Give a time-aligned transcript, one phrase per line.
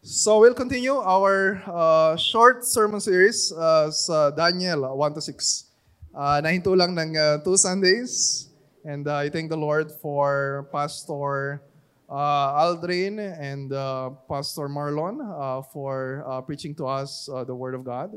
[0.00, 5.68] So we'll continue our uh, short sermon series uh, sa Daniel 1 to 6.
[6.16, 8.48] Uh, nahinto lang ng uh, two Sundays.
[8.80, 11.60] And uh, I thank the Lord for Pastor
[12.08, 17.76] uh, Aldrin and uh, Pastor Marlon uh, for uh, preaching to us uh, the Word
[17.76, 18.16] of God.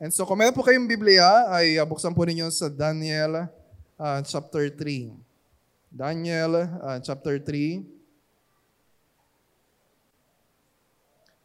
[0.00, 3.52] And so kung meron po kayong Biblia, ay uh, buksan po ninyo sa Daniel
[4.00, 5.12] uh, chapter 3.
[5.92, 7.97] Daniel uh, chapter 3.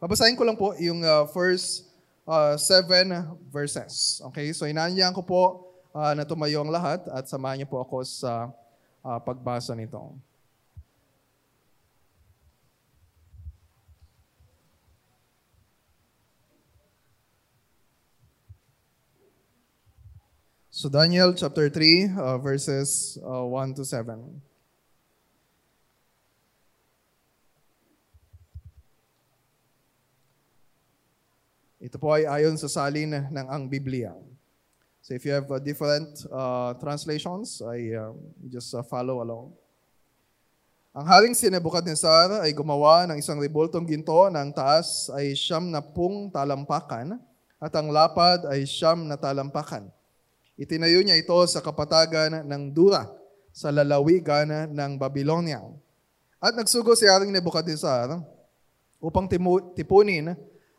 [0.04, 1.88] Babasahin ko lang po yung uh, first
[2.28, 4.20] uh, seven verses.
[4.28, 4.52] Okay?
[4.52, 8.52] So inaanyahan ko po uh, na tumayo ang lahat at samahan niyo po ako sa
[9.00, 10.12] uh, pagbasa nito.
[20.68, 24.20] So Daniel chapter 3 uh, verses uh, 1 to 7.
[31.84, 34.16] Ito po ay ayon sa salin ng ang Biblia.
[35.04, 38.16] So if you have uh, different uh, translations, I uh,
[38.48, 39.52] just uh, follow along.
[40.96, 45.68] Ang haring si Nebuchadnezzar ay gumawa ng isang ribultong ginto na ang taas ay siyam
[45.68, 47.20] na pung talampakan
[47.60, 49.84] at ang lapad ay siyam na talampakan.
[50.56, 53.04] Itinayo niya ito sa kapatagan ng Dura
[53.52, 55.60] sa lalawigan ng Babylonia.
[56.40, 58.24] At nagsugo si Haring Nebuchadnezzar
[59.04, 59.28] upang
[59.76, 60.32] tipunin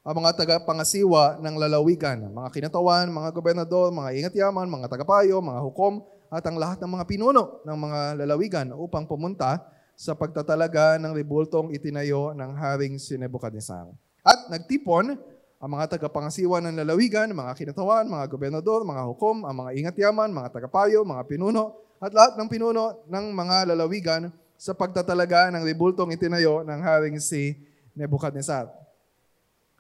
[0.06, 6.06] ang mga tagapangasiwa ng lalawigan, mga kinatawan, mga gobernador, mga ingat-yaman, mga tagapayo, mga hukom,
[6.30, 9.66] at ang lahat ng mga pinuno ng mga lalawigan upang pumunta
[9.98, 13.90] sa pagtatalaga ng ribultong itinayo ng haring si Nebuchadnezzar.
[14.22, 15.18] At nagtipon
[15.58, 20.54] ang mga tagapangasiwa ng lalawigan, mga kinatawan, mga gobernador, mga hukom, ang mga ingat-yaman, mga
[20.54, 26.62] tagapayo, mga pinuno, at lahat ng pinuno ng mga lalawigan sa pagtatalaga ng ribultong itinayo
[26.62, 27.58] ng haring si
[27.98, 28.85] Nebuchadnezzar.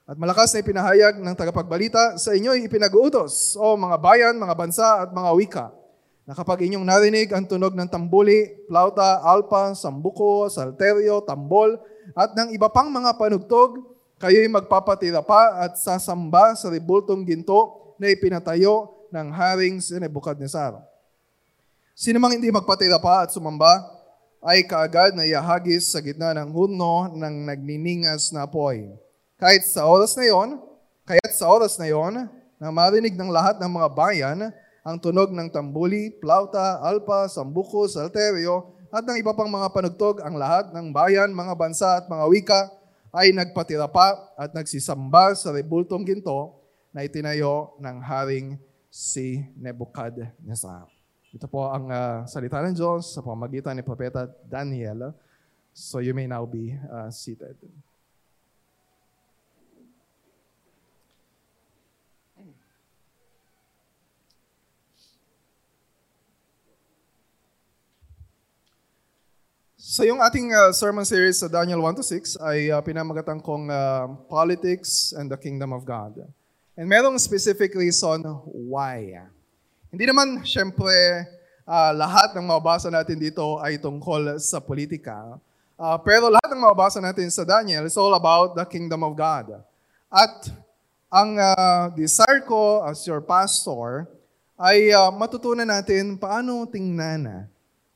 [0.06, 5.10] At malakas na ipinahayag ng tagapagbalita, sa inyo'y ipinag-uutos, o mga bayan, mga bansa at
[5.10, 5.66] mga wika,
[6.30, 11.82] na kapag inyong narinig ang tunog ng tambuli, plauta, alpa, sambuko, salterio, tambol,
[12.14, 13.82] at ng iba pang mga panugtog,
[14.22, 20.86] kayo'y magpapatira pa at sasamba sa ribultong ginto na ipinatayo ng haring si Nebuchadnezzar.
[21.98, 23.82] Sino mang hindi magpatira pa at sumamba,
[24.46, 28.94] ay kaagad na iahagis sa gitna ng hurno ng nagniningas na apoy
[29.36, 30.60] kahit sa oras na yon,
[31.04, 34.38] kahit sa oras na yon, na marinig ng lahat ng mga bayan
[34.86, 40.38] ang tunog ng tambuli, plauta, alpa, sambuko, salterio, at ng iba pang mga panugtog, ang
[40.40, 42.62] lahat ng bayan, mga bansa at mga wika
[43.12, 46.64] ay nagpatira pa at nagsisamba sa rebultong ginto
[46.96, 48.56] na itinayo ng haring
[48.88, 50.88] si Nebuchadnezzar.
[51.36, 55.12] Ito po ang uh, salita ng Diyos sa pamagitan ni Propeta Daniel.
[55.76, 57.60] So you may now be uh, seated.
[69.96, 73.72] So yung ating uh, sermon series sa Daniel 1 to 6 ay uh, pinamagatan kong
[73.72, 76.20] uh, Politics and the Kingdom of God.
[76.76, 78.28] And merong specific reason
[78.68, 79.24] why.
[79.88, 80.92] Hindi naman, syempre,
[81.64, 85.40] uh, lahat ng mababasa natin dito ay tungkol sa politika.
[85.80, 89.64] Uh, pero lahat ng mababasa natin sa Daniel is all about the Kingdom of God.
[90.12, 90.52] At
[91.08, 94.12] ang uh, desire ko as your pastor
[94.60, 97.48] ay uh, matutunan natin paano tingnan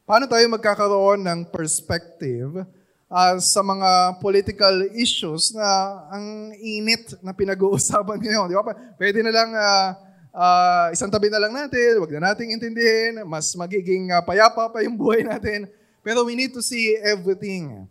[0.10, 2.66] Paano tayo magkakaroon ng perspective
[3.14, 5.70] uh, sa mga political issues na
[6.10, 8.50] ang init na pinag-uusapan ngayon?
[8.50, 8.74] Di ba?
[8.98, 9.90] Pwede na lang uh,
[10.34, 14.82] uh, isang tabi na lang natin, wag na nating intindihin, mas magiging uh, payapa pa
[14.82, 15.70] yung buhay natin.
[16.02, 17.86] Pero we need to see everything.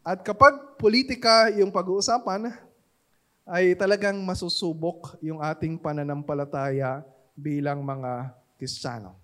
[0.00, 2.48] At kapag politika yung pag-uusapan,
[3.44, 7.04] ay talagang masusubok yung ating pananampalataya
[7.36, 9.17] bilang mga Kristiyano.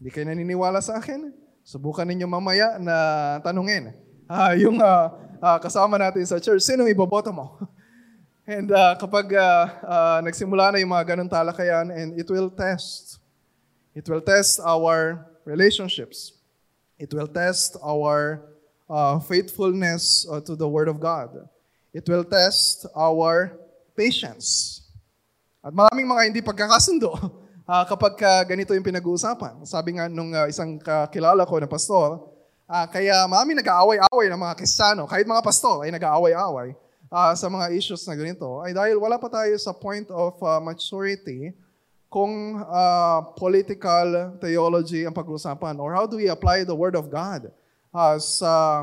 [0.00, 1.28] Hindi kayo naniniwala sa akin?
[1.60, 3.92] Subukan ninyo mamaya na tanungin.
[4.24, 5.12] Uh, yung uh,
[5.44, 7.60] uh, kasama natin sa church, sino iboboto mo?
[8.48, 13.20] and uh, kapag uh, uh, nagsimula na yung mga ganun talakayan, and it will test.
[13.92, 16.32] It will test our relationships.
[16.96, 18.40] It will test our
[18.88, 21.44] uh, faithfulness uh, to the Word of God.
[21.92, 23.52] It will test our
[23.92, 24.80] patience.
[25.60, 27.12] At maraming mga hindi pagkakasundo
[27.70, 29.62] uh, kapag uh, ganito yung pinag-uusapan.
[29.62, 32.26] Sabi nga nung uh, isang kakilala ko na pastor,
[32.66, 36.74] uh, kaya marami nag-aaway-away ng mga kristyano, kahit mga pastor ay nag-aaway-away
[37.14, 40.58] uh, sa mga issues na ganito, ay dahil wala pa tayo sa point of uh,
[40.58, 41.54] maturity
[42.10, 47.54] kung uh, political theology ang pag-uusapan or how do we apply the Word of God
[47.94, 48.82] uh, sa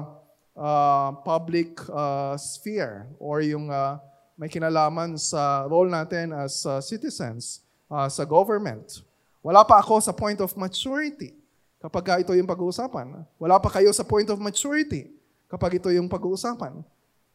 [0.56, 4.00] uh, public uh, sphere or yung uh,
[4.40, 9.04] may kinalaman sa role natin as uh, citizens uh, sa government.
[9.44, 11.36] Wala pa ako sa point of maturity
[11.80, 13.24] kapag ito yung pag-uusapan.
[13.40, 15.12] Wala pa kayo sa point of maturity
[15.48, 16.84] kapag ito yung pag-uusapan.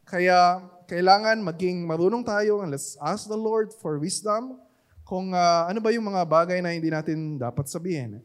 [0.05, 0.61] Kaya
[0.91, 4.61] kailangan maging marunong tayo and let's ask the Lord for wisdom
[5.07, 8.21] kung uh, ano ba yung mga bagay na hindi natin dapat sabihin.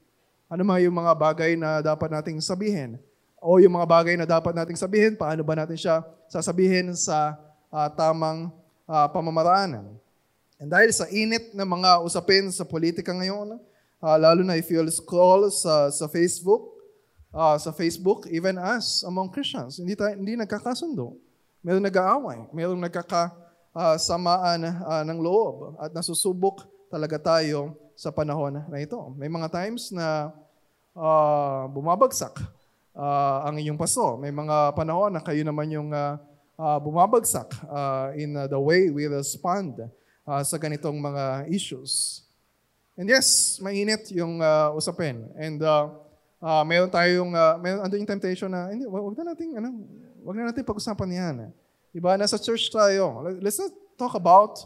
[0.47, 2.95] Ano ba yung mga bagay na dapat nating sabihin?
[3.37, 7.37] O yung mga bagay na dapat nating sabihin, paano ba natin siya sasabihin sa
[7.69, 8.49] uh, tamang
[8.89, 9.95] uh, pamamaraan?
[10.57, 13.61] And dahil sa init ng mga usapin sa politika ngayon,
[14.01, 16.73] uh, lalo na if you'll scroll sa, sa Facebook,
[17.29, 21.13] uh, sa Facebook, even us among Christians, hindi, tayo, hindi nagkakasundo.
[21.61, 28.97] Meron nag-aaway, meron nagkakasamaan uh, ng loob at nasusubok talaga tayo sa panahon na ito.
[29.13, 30.33] May mga times na
[30.97, 32.33] uh, bumabagsak
[32.97, 34.17] uh, ang inyong paso.
[34.17, 36.17] May mga panahon na kayo naman yung uh,
[36.57, 39.77] uh, bumabagsak uh, in uh, the way we respond
[40.27, 42.21] uh, sa ganitong mga issues.
[42.99, 45.23] And yes, mainit yung uh, usapin.
[45.39, 45.95] And uh,
[46.43, 49.69] uh, meron tayong, uh, meron andun yung temptation na, hindi, wag na natin, ano,
[50.27, 51.35] wag na natin pag-usapan yan.
[51.95, 52.19] Diba?
[52.19, 53.23] Nasa church tayo.
[53.39, 54.59] Let's not talk about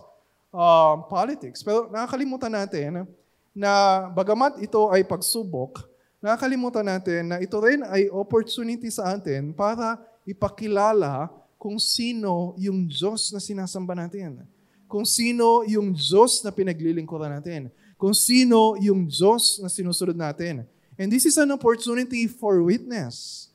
[0.50, 1.62] uh, politics.
[1.62, 3.06] Pero nakakalimutan natin
[3.52, 5.84] na bagamat ito ay pagsubok,
[6.24, 11.28] nakakalimutan natin na ito rin ay opportunity sa atin para ipakilala
[11.60, 14.44] kung sino yung Diyos na sinasamba natin.
[14.92, 17.72] Kung sino yung Diyos na pinaglilingkuran natin.
[17.96, 20.68] Kung sino yung Diyos na sinusunod natin.
[21.00, 23.48] And this is an opportunity for witness.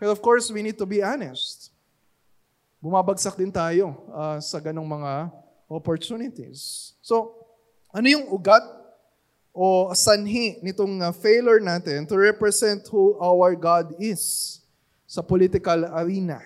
[0.00, 1.68] But of course, we need to be honest.
[2.80, 5.28] Bumabagsak din tayo uh, sa ganong mga
[5.68, 6.96] opportunities.
[7.04, 7.36] So,
[7.92, 8.64] ano yung ugat
[9.52, 14.56] o sanhi nitong uh, failure natin to represent who our God is
[15.04, 16.40] sa political arena.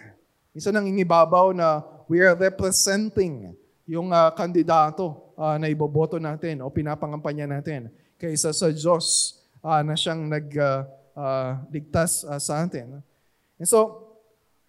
[0.50, 3.54] Isa nang inibabaw na we are representing
[3.86, 9.98] yung uh, kandidato uh, na iboboto natin o pinapangampanya natin kaysa sa Diyos uh, na
[9.98, 13.02] siyang nagligtas uh, uh, sa atin.
[13.58, 14.08] And so,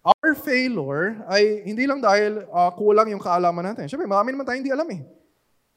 [0.04, 3.86] our failure ay hindi lang dahil uh, kulang yung kaalaman natin.
[3.86, 5.02] Siyempre, marami naman tayong hindi alam eh.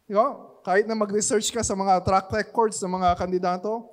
[0.07, 0.47] Di ba?
[0.67, 3.87] kahit na mag-research ka sa mga track records ng mga kandidato,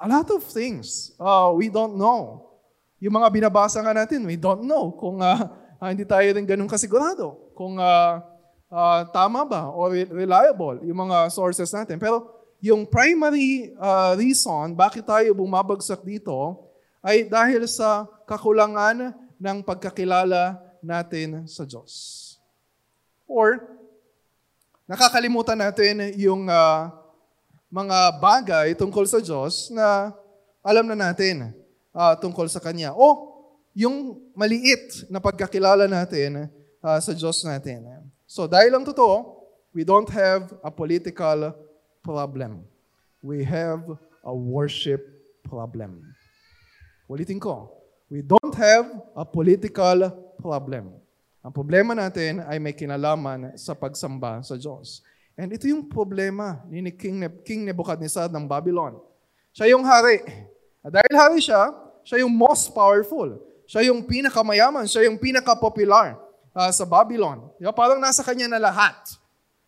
[0.00, 2.48] a lot of things uh, we don't know.
[2.96, 5.52] Yung mga binabasa nga natin, we don't know kung uh,
[5.92, 7.41] hindi tayo rin ganun kasigurado.
[7.52, 8.20] Kung uh,
[8.72, 12.00] uh, tama ba o reliable yung mga sources natin.
[12.00, 12.32] Pero
[12.64, 16.68] yung primary uh, reason bakit tayo bumabagsak dito
[17.04, 22.18] ay dahil sa kakulangan ng pagkakilala natin sa Diyos.
[23.26, 23.66] Or
[24.86, 26.90] nakakalimutan natin yung uh,
[27.72, 30.14] mga bagay tungkol sa Diyos na
[30.62, 31.50] alam na natin
[31.90, 32.94] uh, tungkol sa Kanya.
[32.94, 33.34] O
[33.74, 36.46] yung maliit na pagkakilala natin
[36.82, 37.86] uh, sa Diyos natin.
[38.26, 41.54] So dahil lang totoo, we don't have a political
[42.02, 42.66] problem.
[43.22, 43.86] We have
[44.26, 45.00] a worship
[45.46, 46.02] problem.
[47.06, 47.70] Ulitin ko,
[48.10, 50.10] we don't have a political
[50.42, 50.90] problem.
[51.42, 55.02] Ang problema natin ay may kinalaman sa pagsamba sa Diyos.
[55.34, 59.00] And ito yung problema ni King, ne- King Nebuchadnezzar ng Babylon.
[59.50, 60.22] Siya yung hari.
[60.84, 61.72] At dahil hari siya,
[62.06, 63.42] siya yung most powerful.
[63.66, 64.86] Siya yung pinakamayaman.
[64.86, 67.48] Siya yung pinaka-popular uh, sa Babylon.
[67.56, 67.72] Diba?
[67.72, 68.96] Parang nasa kanya na lahat.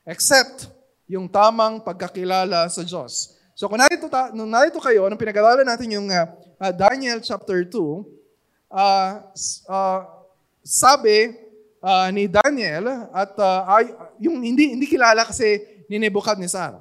[0.04, 0.68] Except
[1.08, 3.36] yung tamang pagkakilala sa Diyos.
[3.54, 6.26] So kung narito, ta- nung narito kayo, nung pinag-aralan natin yung uh,
[6.58, 7.72] uh, Daniel chapter 2,
[8.72, 9.10] uh,
[9.70, 10.00] uh,
[10.64, 11.36] sabi
[11.84, 16.80] uh, ni Daniel at uh, ay, yung hindi hindi kilala kasi ni Nebuchadnezzar.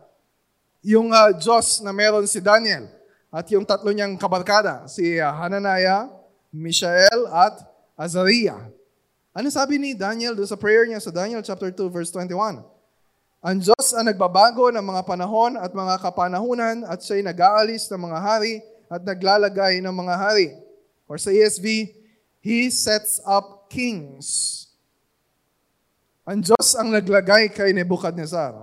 [0.83, 2.88] Yung uh, Diyos na meron si Daniel
[3.29, 6.10] at yung tatlo niyang kabarkada, si uh, Hananiah,
[6.53, 7.60] Mishael at
[7.98, 8.72] Azariah.
[9.34, 12.62] Ano sabi ni Daniel doon sa prayer niya sa Daniel chapter 2 verse 21?
[13.44, 18.20] Ang Diyos ang nagbabago ng mga panahon at mga kapanahunan at siya'y nag-aalis ng mga
[18.22, 20.54] hari at naglalagay ng mga hari.
[21.10, 21.92] Or sa ESV,
[22.46, 24.63] He sets up kings
[26.24, 28.56] ang Diyos ang naglagay kay Nebuchadnezzar.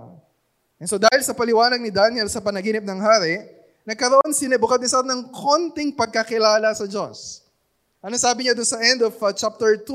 [0.81, 3.37] And so dahil sa paliwanag ni Daniel sa panaginip ng hari,
[3.85, 7.45] nagkaroon si Nebuchadnezzar ng konting pagkakilala sa Diyos.
[8.01, 9.85] Ano sabi niya doon sa end of uh, chapter 2,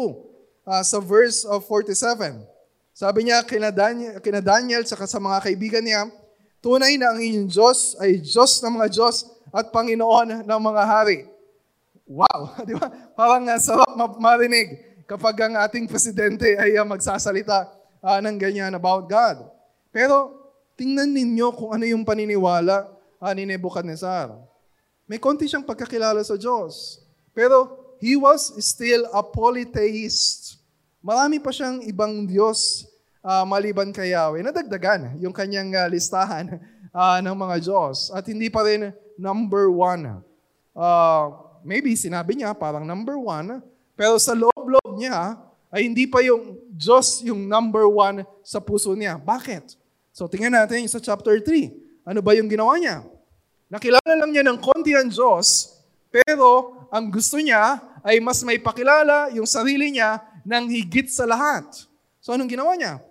[0.66, 2.42] uh, sa verse of 47?
[2.90, 6.10] Sabi niya kina Daniel, kina Daniel saka sa mga kaibigan niya,
[6.58, 9.16] tunay na ang inyong Diyos ay Diyos ng mga Diyos
[9.54, 11.18] at Panginoon ng mga hari.
[12.06, 12.52] Wow!
[12.68, 12.90] Di ba?
[13.14, 17.70] Parang uh, sarap marinig kapag ang ating presidente ay uh, magsasalita
[18.02, 19.46] uh, ng ganyan about God.
[19.94, 20.34] Pero
[20.74, 22.90] tingnan ninyo kung ano yung paniniwala
[23.22, 24.34] uh, ni Nebuchadnezzar.
[25.06, 27.00] May konti siyang pagkakilala sa Diyos.
[27.30, 30.55] Pero he he was still a polytheist.
[31.06, 32.82] Marami pa siyang ibang Diyos
[33.22, 34.42] uh, maliban kay Yahweh.
[34.42, 36.58] Nadagdagan yung kanyang uh, listahan
[36.90, 38.10] uh, ng mga Diyos.
[38.10, 40.18] At hindi pa rin number one.
[40.74, 41.24] Uh,
[41.62, 43.62] maybe sinabi niya parang number one,
[43.94, 45.38] pero sa loob-loob niya
[45.70, 49.14] ay hindi pa yung Diyos yung number one sa puso niya.
[49.14, 49.78] Bakit?
[50.10, 52.02] So tingnan natin sa chapter 3.
[52.02, 53.06] Ano ba yung ginawa niya?
[53.70, 55.70] Nakilala lang niya ng konti ang Diyos,
[56.10, 61.66] pero ang gusto niya ay mas may pakilala yung sarili niya ng higit sa lahat.
[62.22, 63.02] So anong ginawa niya?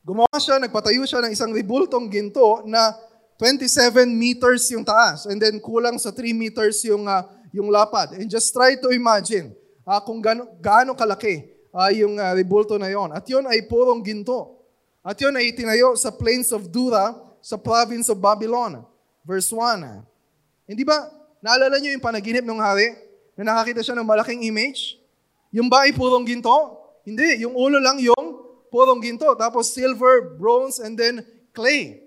[0.00, 2.96] Gumawa siya, nagpatayo siya ng isang ribultong ginto na
[3.36, 8.16] 27 meters yung taas and then kulang sa 3 meters yung, uh, yung lapad.
[8.16, 9.52] And just try to imagine
[9.84, 13.12] uh, kung gaano, gaano kalaki uh, yung uh, ribulto na yon.
[13.12, 14.64] At yon ay purong ginto.
[15.04, 17.12] At yon ay itinayo sa plains of Dura
[17.44, 18.82] sa province of Babylon.
[19.22, 19.84] Verse 1.
[20.68, 21.08] Hindi ba,
[21.44, 22.96] naalala niyo yung panaginip ng hari
[23.38, 24.97] na nakakita siya ng malaking image?
[25.52, 26.76] Yung ba ay purong ginto?
[27.08, 29.32] Hindi, yung ulo lang yung purong ginto.
[29.36, 31.24] Tapos silver, bronze, and then
[31.56, 32.04] clay.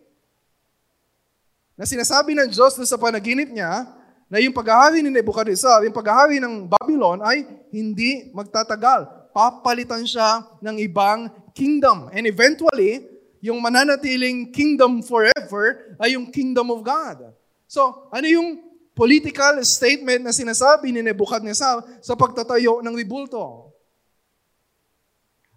[1.74, 3.89] Na sinasabi ng Diyos sa panaginip niya
[4.31, 7.43] na yung paghahari ni Nebuchadnezzar, yung paghahari ng Babylon ay
[7.74, 9.33] hindi magtatagal.
[9.36, 12.07] Papalitan siya ng ibang kingdom.
[12.13, 13.03] And eventually,
[13.41, 17.33] yung mananatiling kingdom forever ay yung kingdom of God.
[17.65, 18.71] So, ano yung
[19.01, 23.74] political statement na sinasabi ni Nebuchadnezzar sa pagtatayo ng ribulto?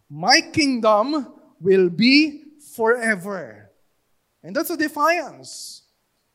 [0.09, 1.29] My kingdom
[1.61, 3.69] will be forever.
[4.41, 5.85] And that's a defiance.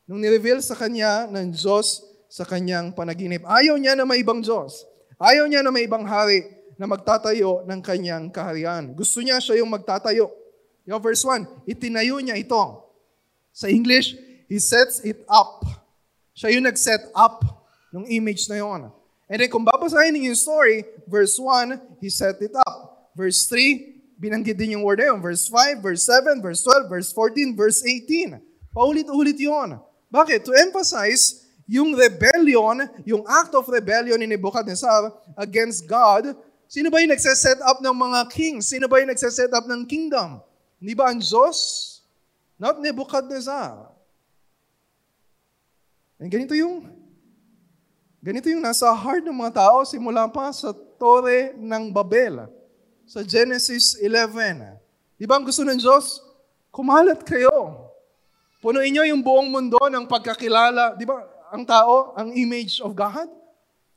[0.06, 3.42] Nung nireveal sa kanya ng Diyos sa kanyang panaginip.
[3.42, 4.86] Ayaw niya na may ibang Diyos.
[5.18, 6.46] Ayaw niya na may ibang hari
[6.78, 8.94] na magtatayo ng kanyang kaharian.
[8.94, 10.30] Gusto niya siya yung magtatayo
[10.90, 12.58] yung verse 1, itinayo niya ito.
[13.54, 14.18] Sa English,
[14.50, 15.62] He sets it up.
[16.40, 17.44] Siya yung nag-set up
[17.92, 18.88] ng image na yon.
[19.28, 23.12] And then kung babasahin niyo yung story, verse 1, He set it up.
[23.12, 25.20] Verse 3, binanggit din yung word na yun.
[25.20, 28.40] Verse 5, verse 7, verse 12, verse 14, verse 18.
[28.72, 29.84] Paulit-ulit yon.
[30.08, 30.48] Bakit?
[30.48, 36.32] To emphasize yung rebellion, yung act of rebellion ni Nebuchadnezzar against God,
[36.64, 38.72] sino ba yung nagsaset up ng mga kings?
[38.72, 40.40] Sino ba yung nagsaset up ng kingdom?
[40.80, 42.00] Hindi ba ang Diyos?
[42.56, 43.99] Not Nebuchadnezzar.
[46.20, 46.84] And ganito yung
[48.20, 52.44] ganito yung nasa heart ng mga tao simula pa sa Tore ng Babel.
[53.08, 54.76] Sa Genesis 11.
[55.16, 56.20] Di ba ang gusto ng Diyos?
[56.68, 57.88] Kumalat kayo.
[58.60, 60.92] Punuin niyo yung buong mundo ng pagkakilala.
[61.00, 63.26] Di ba ang tao, ang image of God?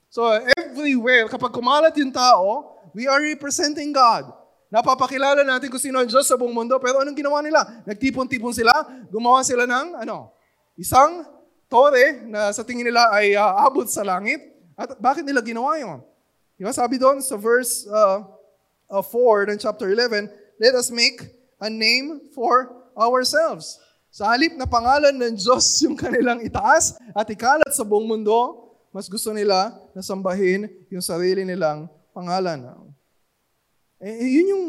[0.07, 0.23] So
[0.55, 4.31] everywhere, kapag kumalat yung tao, we are representing God.
[4.71, 6.79] Napapakilala natin kung sino ang Diyos sa buong mundo.
[6.79, 7.83] Pero anong ginawa nila?
[7.83, 8.71] Nagtipon-tipon sila,
[9.11, 10.31] gumawa sila ng ano,
[10.79, 11.32] isang
[11.73, 14.37] tore na sa tingin nila ay uh, abot sa langit.
[14.77, 16.05] At bakit nila ginawa yun?
[16.53, 18.21] Diba, sabi doon sa verse uh,
[18.93, 20.29] uh, 4 ng chapter 11,
[20.61, 21.25] Let us make
[21.57, 23.81] a name for ourselves.
[24.13, 29.09] Sa halip na pangalan ng Diyos yung kanilang itaas at ikalat sa buong mundo, mas
[29.09, 32.69] gusto nila na sambahin yung sarili nilang pangalan.
[33.97, 34.65] Eh, eh, yun yung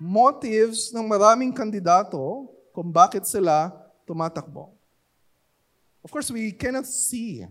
[0.00, 3.68] motives ng maraming kandidato kung bakit sila
[4.08, 4.72] tumatakbo.
[6.02, 7.46] Of course, we cannot see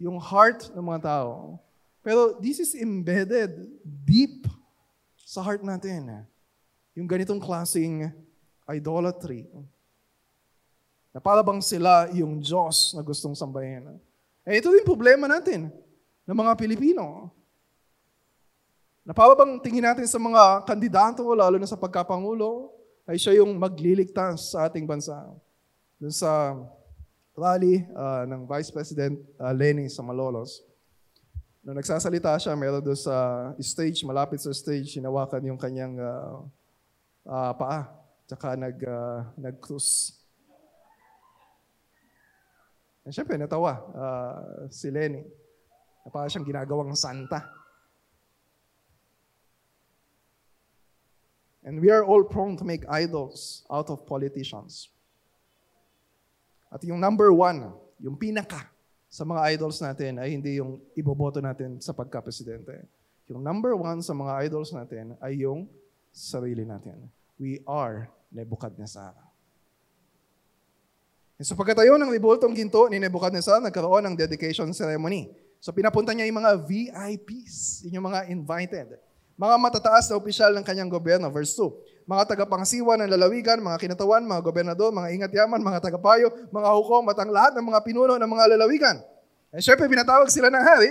[0.00, 1.60] yung heart ng mga tao.
[2.00, 4.48] Pero this is embedded deep
[5.26, 6.24] sa heart natin.
[6.96, 8.08] Yung ganitong klaseng
[8.64, 9.44] idolatry.
[11.12, 13.96] Na para bang sila yung Diyos na gustong sambahin.
[14.46, 15.68] Eh, ito din problema natin
[16.24, 17.32] ng mga Pilipino.
[19.06, 22.72] Na para bang tingin natin sa mga kandidato, lalo na sa pagkapangulo,
[23.06, 25.14] ay siya yung magliligtas sa ating bansa.
[25.98, 26.58] Doon sa
[27.36, 30.64] rally uh, ng Vice President uh, Lenny sa Malolos,
[31.60, 36.40] nung nagsasalita siya, meron doon sa stage, malapit sa stage, hinawakan yung kanyang uh,
[37.28, 37.92] uh, paa,
[38.24, 40.16] tsaka nag, uh, nag-cruise.
[43.04, 45.22] And syempre, natawa uh, si Lenny.
[46.06, 47.42] Na siyang ginagawang santa.
[51.66, 54.95] And we are all prone to make idols out of politicians.
[56.70, 57.70] At yung number one,
[58.02, 58.66] yung pinaka
[59.06, 62.84] sa mga idols natin ay hindi yung iboboto natin sa pagka-presidente.
[63.30, 65.66] Yung number one sa mga idols natin ay yung
[66.10, 67.08] sarili natin.
[67.38, 69.14] We are Nebuchadnezzar.
[71.36, 75.28] E so pagkatayo ng ribultong ginto ni Nebuchadnezzar, nagkaroon ng dedication ceremony.
[75.60, 78.96] So pinapunta niya yung mga VIPs, yung mga invited.
[79.36, 81.28] Mga matataas na opisyal ng kanyang gobyerno.
[81.28, 81.68] Verse 2.
[82.06, 87.18] Mga tagapangasiwa ng lalawigan, mga kinatawan, mga gobernador, mga ingat-yaman, mga tagapayo, mga hukom, at
[87.18, 88.96] ang lahat ng mga pinuno ng mga lalawigan.
[89.50, 90.90] Eh, syempre, pinatawag sila ng hari.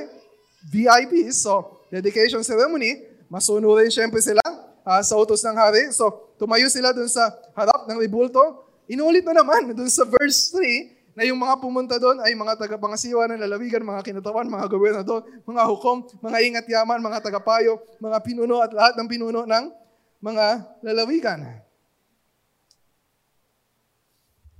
[0.67, 1.47] VIPs.
[1.47, 2.99] So, dedication ceremony,
[3.31, 4.43] masunurin syempre sila
[4.83, 5.87] uh, sa utos ng hari.
[5.95, 8.67] So, tumayo sila dun sa harap ng ribulto.
[8.91, 13.31] Inulit na naman dun sa verse 3 na yung mga pumunta doon ay mga tagapangasiwa
[13.31, 18.59] ng lalawigan, mga kinatawan, mga gobernador, mga hukom, mga ingat yaman, mga tagapayo, mga pinuno
[18.59, 19.84] at lahat ng pinuno ng
[20.25, 20.45] mga
[20.81, 21.45] lalawigan.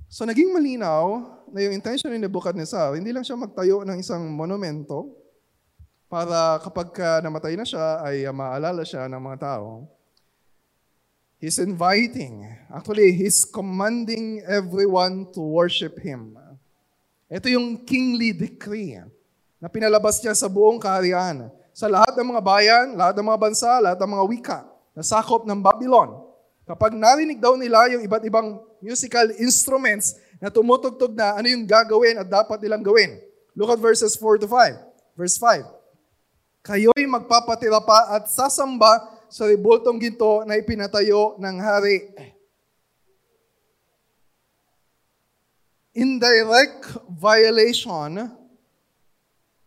[0.06, 5.10] So naging malinaw na yung intention ni Nebuchadnezzar, hindi lang siya magtayo ng isang monumento
[6.06, 9.90] para kapag ka namatay na siya ay uh, maalala siya ng mga tao.
[11.36, 16.32] He's inviting, actually, he's commanding everyone to worship him.
[17.28, 19.02] Ito yung kingly decree
[19.60, 21.52] na pinalabas niya sa buong kaharian.
[21.76, 24.58] Sa lahat ng mga bayan, lahat ng mga bansa, lahat ng mga wika
[24.96, 26.24] na sakop ng Babylon.
[26.64, 32.16] Kapag narinig daw nila yung iba't ibang musical instruments na tumutugtog na ano yung gagawin
[32.16, 33.20] at dapat nilang gawin.
[33.52, 34.72] Look at verses 4 to 5.
[35.16, 35.64] Verse 5.
[36.64, 42.10] Kayo'y magpapatira pa at sasamba sa ribultong ginto na ipinatayo ng hari.
[45.96, 48.28] Indirect violation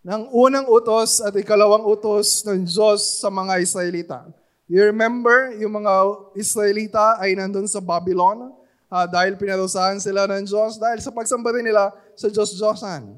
[0.06, 4.39] ng unang utos at ikalawang utos ng Diyos sa mga Israelita.
[4.70, 5.94] You remember, yung mga
[6.38, 8.54] Israelita ay nandun sa Babylon
[8.86, 13.18] uh, dahil pinarusahan sila ng Diyos, dahil sa pagsamba nila sa Diyos-Diyosan.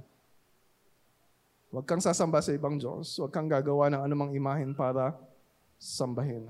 [1.75, 3.19] Huwag kang sasamba sa ibang Diyos.
[3.19, 5.11] Huwag kang gagawa ng anumang imahin para
[5.75, 6.47] sambahin.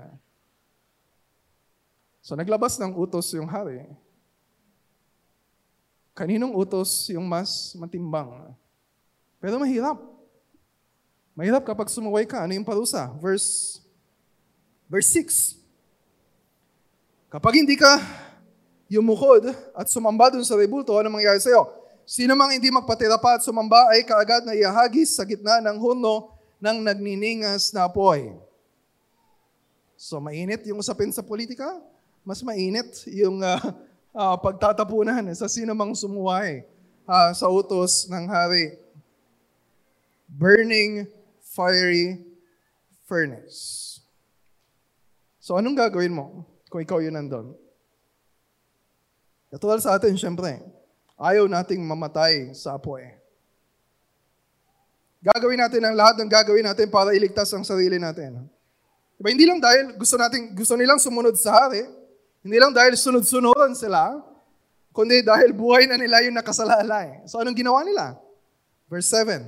[2.22, 3.82] So naglabas ng utos yung hari.
[6.14, 8.54] Kaninong utos yung mas matimbang?
[9.42, 9.98] Pero mahirap.
[11.34, 12.46] Mahirap kapag sumuway ka.
[12.46, 13.10] Ano yung parusa?
[13.18, 13.82] Verse,
[14.92, 15.56] verse 6.
[17.32, 17.96] Kapag hindi ka
[18.92, 21.64] yumukod at sumamba dun sa rebulto, ano mangyayari sa'yo?
[22.04, 26.36] Sino mang hindi magpatira pa at sumamba ay kaagad na iahagis sa gitna ng huno
[26.60, 28.36] ng nagniningas na apoy.
[29.96, 31.80] So mainit yung usapin sa politika,
[32.20, 33.72] mas mainit yung uh,
[34.12, 36.68] uh, pagtatapunan sa sino mang sumuway
[37.08, 38.76] uh, sa utos ng hari.
[40.28, 41.08] Burning
[41.40, 42.20] fiery
[43.08, 43.92] furnace.
[45.42, 47.58] So anong gagawin mo kung ikaw yun nandun?
[49.50, 50.62] Natural sa atin, syempre,
[51.18, 53.02] ayaw nating mamatay sa apoy.
[55.18, 58.46] Gagawin natin ang lahat ng gagawin natin para iligtas ang sarili natin.
[59.18, 59.28] Diba?
[59.34, 61.90] Hindi lang dahil gusto, natin, gusto nilang sumunod sa hari,
[62.46, 64.22] hindi lang dahil sunod-sunuran sila,
[64.94, 67.26] kundi dahil buhay na nila yung nakasalalay.
[67.26, 68.14] So anong ginawa nila?
[68.86, 69.42] Verse 7.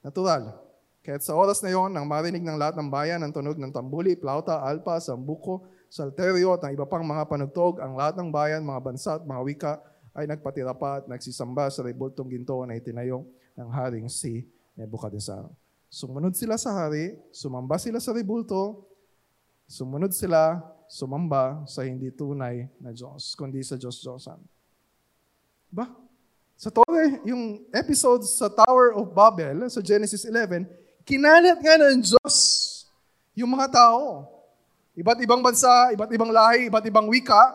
[0.00, 0.65] Natural.
[1.06, 4.18] Kahit sa oras na yon, nang marinig ng lahat ng bayan ang tunog ng tambuli,
[4.18, 8.82] plauta, alpa, sambuko, salterio at ng iba pang mga panugtog, ang lahat ng bayan, mga
[8.82, 9.72] bansa at mga wika
[10.18, 13.22] ay nagpatira pa at nagsisamba sa rebultong ginto na itinayo
[13.54, 15.46] ng haring si Nebuchadnezzar.
[15.86, 18.90] Sumunod sila sa hari, sumamba sila sa rebulto,
[19.70, 20.58] sumunod sila,
[20.90, 24.42] sumamba sa hindi tunay na Diyos, kundi sa Diyos-Diyosan.
[25.70, 25.86] Ba?
[26.58, 32.36] Sa Torah, yung episode sa Tower of Babel, sa Genesis 11, kinalat nga ng Diyos
[33.38, 34.26] yung mga tao.
[34.98, 37.54] Iba't ibang bansa, iba't ibang lahi, iba't ibang wika.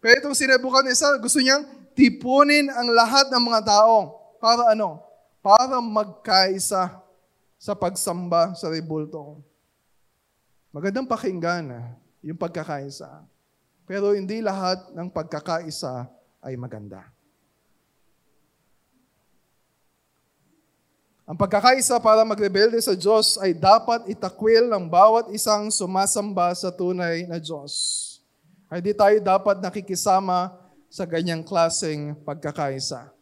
[0.00, 4.16] Pero itong si Nebuchadnezzar, gusto niyang tipunin ang lahat ng mga tao.
[4.40, 5.04] Para ano?
[5.44, 7.02] Para magkaisa
[7.58, 9.42] sa pagsamba sa rebulto.
[10.70, 11.86] Magandang pakinggan ah,
[12.22, 13.26] yung pagkakaisa.
[13.82, 16.06] Pero hindi lahat ng pagkakaisa
[16.38, 17.10] ay maganda.
[21.28, 27.28] Ang pagkakaisa para magrebelde sa Diyos ay dapat itakwil ng bawat isang sumasamba sa tunay
[27.28, 28.16] na Diyos.
[28.64, 30.56] Ay di tayo dapat nakikisama
[30.88, 33.12] sa ganyang klaseng pagkakaisa.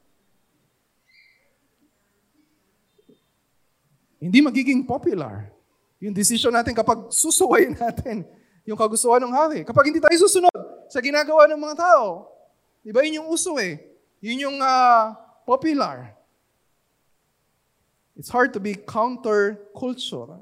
[4.22, 5.50] Hindi magiging popular
[5.98, 8.22] yung decision natin kapag susuwayin natin
[8.62, 9.60] yung kagustuhan ng hari.
[9.66, 10.54] Kapag hindi tayo susunod
[10.86, 12.30] sa ginagawa ng mga tao,
[12.86, 13.82] di ba yun yung uso eh.
[14.22, 15.10] Yun yung uh,
[15.42, 16.15] popular.
[18.16, 20.40] It's hard to be counter-culture.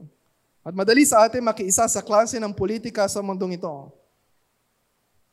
[0.63, 3.91] At madali sa atin makiisa sa klase ng politika sa mundong ito.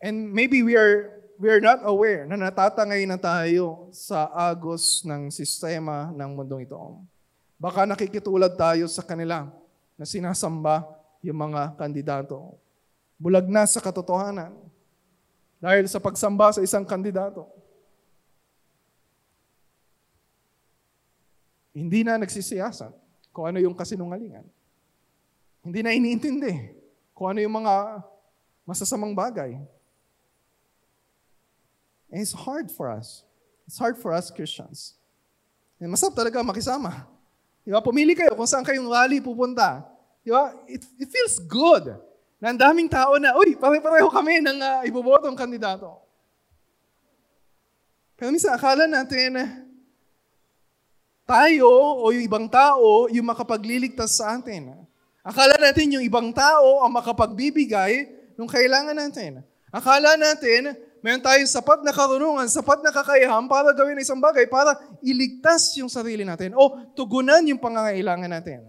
[0.02, 5.30] And maybe we are we are not aware na natatangay na tayo sa agos ng
[5.30, 6.82] sistema ng mundong ito.
[7.62, 9.46] Baka nakikitulad tayo sa kanila
[9.94, 10.82] na sinasamba
[11.22, 12.58] yung mga kandidato.
[13.22, 14.50] Bulag na sa katotohanan
[15.62, 17.46] dahil sa pagsamba sa isang kandidato.
[21.72, 22.92] Hindi na nagsisiyasan
[23.32, 24.44] kung ano yung kasinungalingan.
[25.64, 26.76] Hindi na iniintindi
[27.16, 28.04] kung ano yung mga
[28.68, 29.56] masasamang bagay.
[32.12, 33.24] And it's hard for us.
[33.64, 35.00] It's hard for us Christians.
[35.80, 37.08] And masarap talaga makisama
[37.62, 37.80] Di ba?
[37.82, 39.86] Pumili kayo kung saan kayong rally pupunta.
[40.26, 40.50] Di ba?
[40.66, 41.94] It, it feels good
[42.42, 46.02] na ang daming tao na, uy, pare-pareho kami ng uh, ibobotong kandidato.
[48.18, 49.38] Pero minsan akala natin,
[51.26, 51.70] tayo
[52.02, 54.76] o yung ibang tao yung makapagliligtas sa atin.
[55.22, 59.46] Akala natin yung ibang tao ang makapagbibigay nung kailangan natin.
[59.70, 64.76] Akala natin, meron tayong sapat na karunungan, sapat na kakayahan para gawin isang bagay, para
[65.00, 68.66] iligtas yung sarili natin o tugunan yung pangangailangan natin.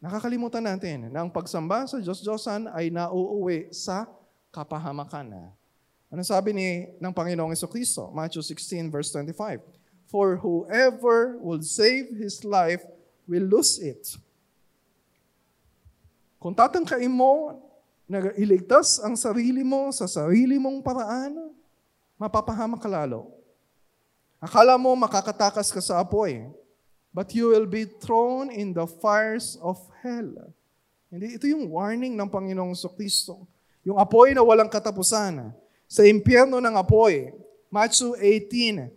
[0.00, 4.08] Nakakalimutan natin na ang pagsamba sa Diyos-Diyosan ay nauuwi sa
[4.48, 5.52] kapahamakan.
[6.08, 8.08] Ano sabi ni ng Panginoong Kristo?
[8.08, 9.79] Matthew 16 verse 25.
[10.10, 12.82] For whoever will save his life
[13.30, 14.18] will lose it.
[16.42, 17.62] Kung tatangkain mo
[18.10, 21.54] na iligtas ang sarili mo sa sarili mong paraan,
[22.18, 23.30] mapapahamak ka lalo.
[24.42, 26.42] Akala mo makakatakas ka sa apoy,
[27.14, 30.50] but you will be thrown in the fires of hell.
[31.06, 33.46] Hindi, ito yung warning ng Panginoong Kristo.
[33.86, 35.54] Yung apoy na walang katapusan.
[35.86, 37.30] Sa impyerno ng apoy,
[37.70, 38.90] Matthew 18,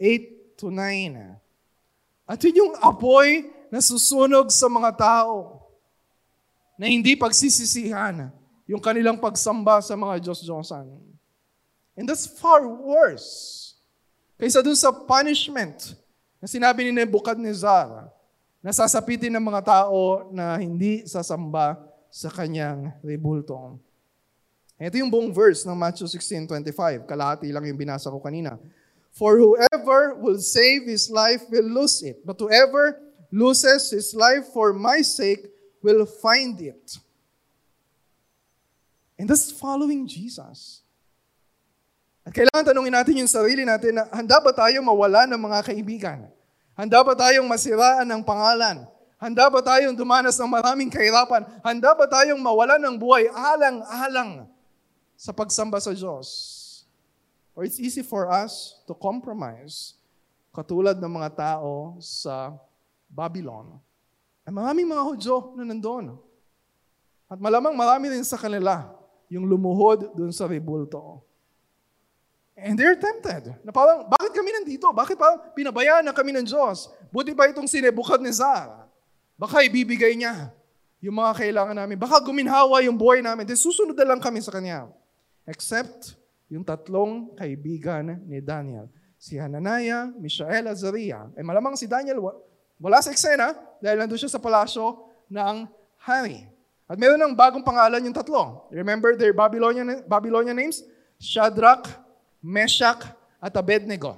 [0.00, 1.36] 8 to 9.
[2.24, 5.66] At yun yung apoy na susunog sa mga tao
[6.78, 8.32] na hindi pagsisisihan
[8.64, 10.88] yung kanilang pagsamba sa mga Diyos-Diyosan.
[11.94, 13.64] And that's far worse
[14.34, 15.94] kaysa dun sa punishment
[16.42, 18.10] na sinabi ni Nebuchadnezzar
[18.64, 21.78] na sasapitin ng mga tao na hindi sasamba
[22.10, 23.78] sa kanyang rebulto.
[24.74, 27.06] Ito yung buong verse ng Matthew 16:25.
[27.06, 28.58] Kalahati lang yung binasa ko kanina.
[29.14, 32.98] For whoever will save his life will lose it, but whoever
[33.30, 35.46] loses his life for my sake
[35.78, 36.98] will find it.
[39.14, 40.82] And that's following Jesus.
[42.26, 46.18] At kailangan tanungin natin yung sarili natin na handa ba tayo mawala ng mga kaibigan?
[46.74, 48.82] Handa ba tayong masiraan ng pangalan?
[49.20, 51.46] Handa ba tayong dumanas ng maraming kahirapan?
[51.62, 54.50] Handa ba tayong mawala ng buhay alang-alang
[55.14, 56.63] sa pagsamba sa Diyos?
[57.54, 59.94] Or it's easy for us to compromise
[60.50, 62.54] katulad ng mga tao sa
[63.10, 63.78] Babylon.
[64.42, 66.18] Ay maraming mga Hudyo na nandun.
[67.30, 68.90] At malamang marami rin sa kanila
[69.30, 71.22] yung lumuhod dun sa rebulto.
[72.54, 73.50] And they're tempted.
[73.66, 74.86] Na parang, bakit kami nandito?
[74.94, 76.86] Bakit parang pinabayaan na kami ng Diyos?
[77.10, 78.86] Buti pa itong si Nebuchadnezzar.
[79.34, 80.54] Baka ibibigay niya
[81.02, 81.98] yung mga kailangan namin.
[81.98, 83.42] Baka guminhawa yung buhay namin.
[83.42, 84.86] Then susunod na lang kami sa Kanya.
[85.50, 86.14] Except
[86.48, 88.88] yung tatlong kaibigan ni Daniel.
[89.16, 91.32] Si Hananiah, Mishael, Azariah.
[91.38, 92.20] Eh malamang si Daniel
[92.76, 95.64] wala sa eksena dahil nandun siya sa palasyo ng
[95.96, 96.44] hari.
[96.84, 98.68] At meron ng bagong pangalan yung tatlo.
[98.68, 100.84] Remember their Babylonian, Babylonian names?
[101.16, 101.88] Shadrach,
[102.44, 103.08] Meshach,
[103.40, 104.16] at Abednego.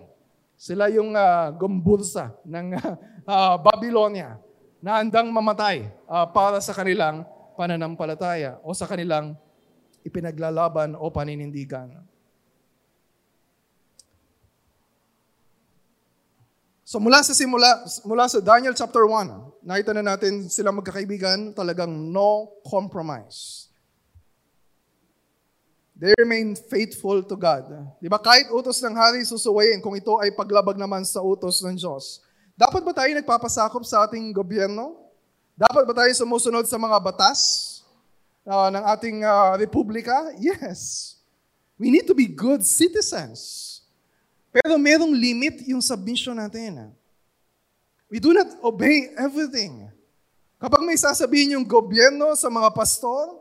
[0.55, 2.75] Sila yung uh, gumbursa ng
[3.27, 4.39] uh, Babylonia
[4.79, 7.27] na andang mamatay uh, para sa kanilang
[7.59, 9.35] pananampalataya o sa kanilang
[10.07, 11.91] ipinaglalaban o paninindigan.
[16.87, 21.91] So mula sa simula, mula sa Daniel chapter 1, nakita na natin sila magkakaibigan, talagang
[21.91, 23.67] no compromise.
[25.99, 27.67] They remain faithful to God.
[27.99, 28.23] Di ba?
[28.23, 32.23] Kahit utos ng hari susuwayin kung ito ay paglabag naman sa utos ng Diyos.
[32.55, 34.95] Dapat ba tayo nagpapasakop sa ating gobyerno?
[35.59, 37.41] Dapat ba tayo sumusunod sa mga batas
[38.47, 40.31] uh, ng ating uh, republika?
[40.39, 41.19] Yes.
[41.83, 43.76] We need to be good citizens.
[44.57, 46.89] Pero merong limit yung submission natin.
[48.09, 49.85] We do not obey everything.
[50.57, 53.37] Kapag may sasabihin yung gobyerno sa mga pastor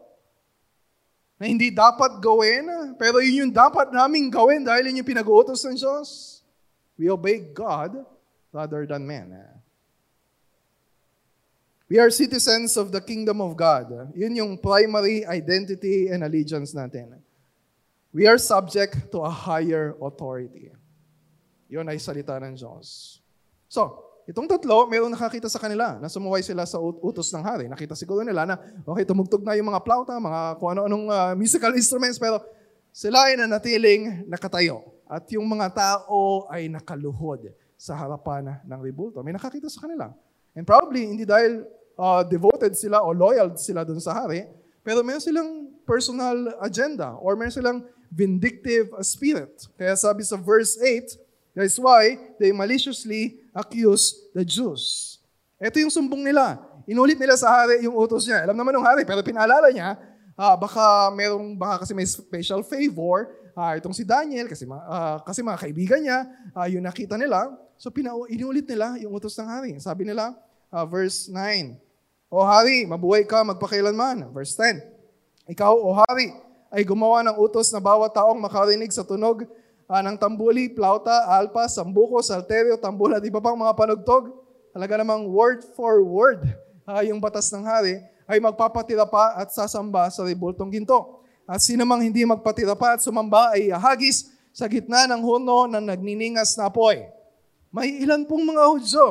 [1.39, 2.67] na hindi dapat gawin,
[2.99, 6.43] pero yun yung dapat naming gawin dahil yun yung pinag-uutos ng Diyos,
[6.99, 7.95] we obey God
[8.51, 9.31] rather than men.
[11.87, 14.11] We are citizens of the kingdom of God.
[14.19, 17.23] Yun yung primary identity and allegiance natin.
[18.11, 20.74] We are subject to a higher authority.
[21.69, 23.19] Yun ay salita ng Diyos.
[23.65, 27.65] So, itong tatlo, mayroong nakakita sa kanila na sumuway sila sa utos ng hari.
[27.65, 31.73] Nakita siguro nila na, okay, tumugtog na yung mga plauta, mga kung ano-anong uh, musical
[31.73, 32.41] instruments, pero
[32.93, 34.81] sila ay nanatiling nakatayo.
[35.05, 39.21] At yung mga tao ay nakaluhod sa harapan ng rebulto.
[39.21, 40.09] May nakakita sa kanila.
[40.57, 41.67] And probably, hindi dahil
[41.99, 44.47] uh, devoted sila o loyal sila dun sa hari,
[44.85, 49.67] pero meron silang personal agenda or meron silang vindictive spirit.
[49.75, 51.24] Kaya sabi sa verse 8,
[51.55, 55.15] That's why they maliciously accuse the Jews.
[55.55, 56.59] Ito yung sumbong nila.
[56.83, 58.43] Inulit nila sa hari yung utos niya.
[58.43, 59.95] Alam naman ng hari, pero pinaalala niya,
[60.35, 65.39] ah, baka merong, baka kasi may special favor uh, itong si Daniel, kasi, uh, kasi
[65.39, 66.19] mga kaibigan niya,
[66.51, 69.71] uh, yung nakita nila, so pina- inulit nila yung utos ng hari.
[69.79, 70.35] Sabi nila,
[70.69, 71.79] uh, verse 9,
[72.27, 74.27] O hari, mabuhay ka magpakailanman.
[74.35, 74.83] Verse 10,
[75.55, 76.35] Ikaw, o hari,
[76.67, 79.47] ay gumawa ng utos na bawat taong makarinig sa tunog
[79.89, 84.33] uh, ng tambuli, plauta, alpa, sambuko, salterio, tambula, at iba pang mga panugtog.
[84.75, 86.43] Talaga namang word for word
[86.83, 91.21] uh, yung batas ng hari ay magpapatira pa at sasamba sa ribultong ginto.
[91.45, 95.85] At sino mang hindi magpatira pa at sumamba ay ahagis sa gitna ng huno ng
[95.93, 97.05] nagniningas na apoy.
[97.69, 99.05] May ilan pong mga Hudyo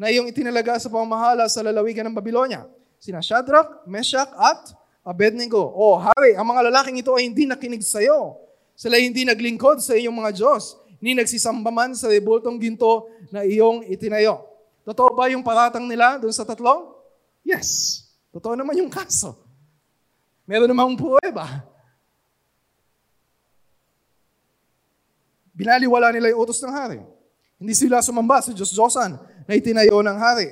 [0.00, 2.64] na iyong itinalaga sa pamahala sa lalawigan ng Babylonia.
[2.96, 4.72] Sina Shadrach, Meshach at
[5.04, 5.60] Abednego.
[5.60, 8.43] O hari, ang mga lalaking ito ay hindi nakinig sa iyo.
[8.74, 10.78] Sila hindi naglingkod sa iyong mga Diyos.
[10.98, 14.42] Hindi nagsisamba man sa ribultong ginto na iyong itinayo.
[14.84, 17.00] Totoo ba yung paratang nila doon sa tatlo?
[17.46, 18.02] Yes.
[18.34, 19.38] Totoo naman yung kaso.
[20.44, 21.64] Meron namang pruweba.
[25.54, 26.98] Binaliwala nila yung utos ng hari.
[27.56, 29.14] Hindi sila sumamba sa Diyos-Diyosan
[29.46, 30.50] na itinayo ng hari.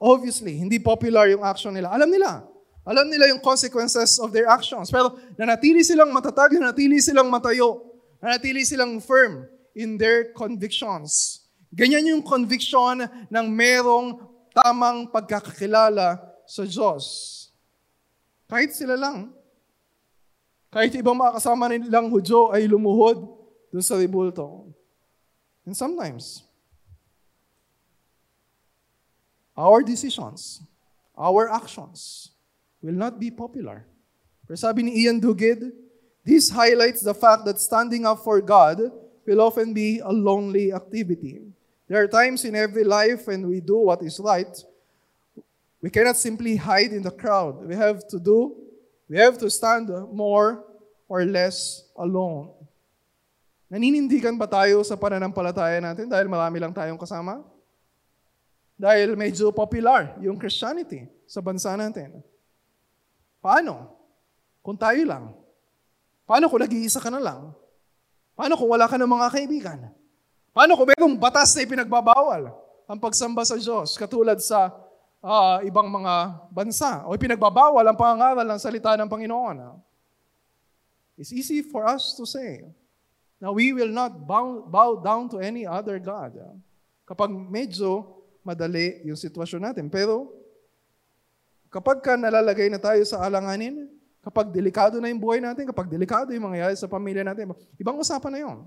[0.00, 1.92] Obviously, hindi popular yung action nila.
[1.92, 2.42] Alam nila.
[2.82, 4.90] Alam nila yung consequences of their actions.
[4.90, 7.86] Pero nanatili silang matatag, nanatili silang matayo,
[8.18, 9.46] nanatili silang firm
[9.78, 11.42] in their convictions.
[11.70, 14.18] Ganyan yung conviction ng merong
[14.50, 17.04] tamang pagkakakilala sa Diyos.
[18.50, 19.32] Kahit sila lang,
[20.68, 23.24] kahit ibang mga kasama nilang Hudyo ay lumuhod
[23.70, 24.68] dun sa ribulto.
[25.62, 26.42] And sometimes,
[29.54, 30.66] our decisions,
[31.14, 32.31] our actions
[32.82, 33.86] will not be popular.
[34.46, 35.70] Pero sabi ni Ian Duguid,
[36.26, 38.90] this highlights the fact that standing up for God
[39.26, 41.40] will often be a lonely activity.
[41.88, 44.50] There are times in every life when we do what is right,
[45.82, 47.66] we cannot simply hide in the crowd.
[47.66, 48.54] We have to do,
[49.10, 50.62] we have to stand more
[51.08, 52.54] or less alone.
[53.66, 57.42] Naninindigan ba tayo sa pananampalataya natin dahil marami lang tayong kasama?
[58.78, 62.22] Dahil medyo popular yung Christianity sa bansa natin.
[63.42, 63.90] Paano?
[64.62, 65.34] Kung tayo lang.
[66.22, 67.50] Paano kung nag-iisa ka na lang?
[68.38, 69.78] Paano kung wala ka ng mga kaibigan?
[70.54, 72.54] Paano kung mayroong batas na ipinagbabawal
[72.86, 74.70] ang pagsamba sa Diyos katulad sa
[75.18, 79.56] uh, ibang mga bansa o ipinagbabawal ang pangangaral ng salita ng Panginoon?
[81.18, 82.64] It's easy for us to say,
[83.42, 86.38] Now, we will not bow, bow down to any other God.
[86.38, 86.54] Ah.
[87.02, 89.86] Kapag medyo madali yung sitwasyon natin.
[89.90, 90.30] Pero,
[91.72, 93.88] kapag ka nalalagay na tayo sa alanganin,
[94.20, 98.30] kapag delikado na yung buhay natin, kapag delikado yung mangyayari sa pamilya natin, ibang usapan
[98.36, 98.58] na yon.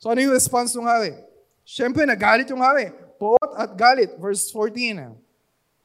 [0.00, 1.14] So, ano yung response ng hari?
[1.62, 2.90] Siyempre, nagalit yung hari.
[3.20, 4.10] Poot at galit.
[4.18, 5.14] Verse 14.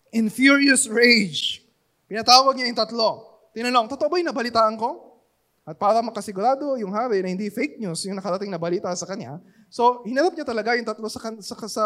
[0.10, 1.62] In furious rage.
[2.10, 3.30] Pinatawag niya yung tatlo.
[3.54, 5.22] Tinanong, totoo ba yung nabalitaan ko?
[5.70, 9.38] At para makasigurado yung hari na hindi fake news yung nakarating na balita sa kanya,
[9.70, 11.86] so hinarap niya talaga yung tatlo sa, sa, sa,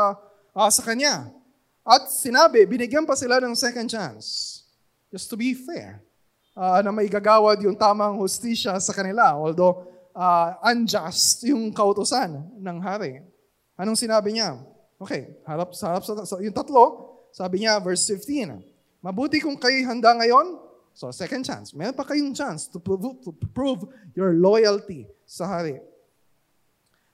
[0.56, 1.28] uh, sa kanya.
[1.84, 4.63] At sinabi, binigyan pa sila ng second chance.
[5.14, 6.02] Just to be fair.
[6.58, 9.38] Uh, na may gagawad yung tamang hustisya sa kanila.
[9.38, 9.86] Although
[10.18, 13.22] uh, unjust yung kautosan ng hari.
[13.78, 14.58] Anong sinabi niya?
[14.98, 18.62] Okay, harap, harap sa, sa yung tatlo, sabi niya, verse 15,
[19.04, 21.74] Mabuti kung kayo handa ngayon, So, second chance.
[21.74, 23.82] Meron pa kayong chance to prove, to prove
[24.14, 25.82] your loyalty sa hari.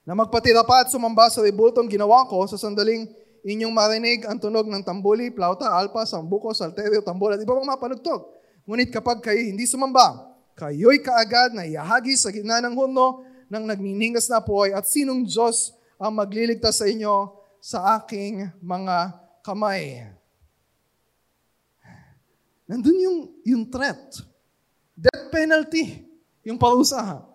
[0.03, 3.07] Na magpatira pa at sumamba sa ribultong ginawa ko sa sandaling
[3.43, 7.81] inyong marinig ang tunog ng tambuli, plauta, alpa, sambuko, salterio, tambol, at iba pang mga
[7.81, 8.21] panugtog.
[8.67, 14.29] Ngunit kapag kayo hindi sumamba, kayo'y kaagad na ihahagi sa gitna ng huno ng nagniningas
[14.29, 20.07] na apoy at sinong Diyos ang magliligtas sa inyo sa aking mga kamay.
[22.69, 24.21] Nandun yung, yung threat.
[24.93, 26.05] Death penalty.
[26.45, 27.25] Yung parusahan.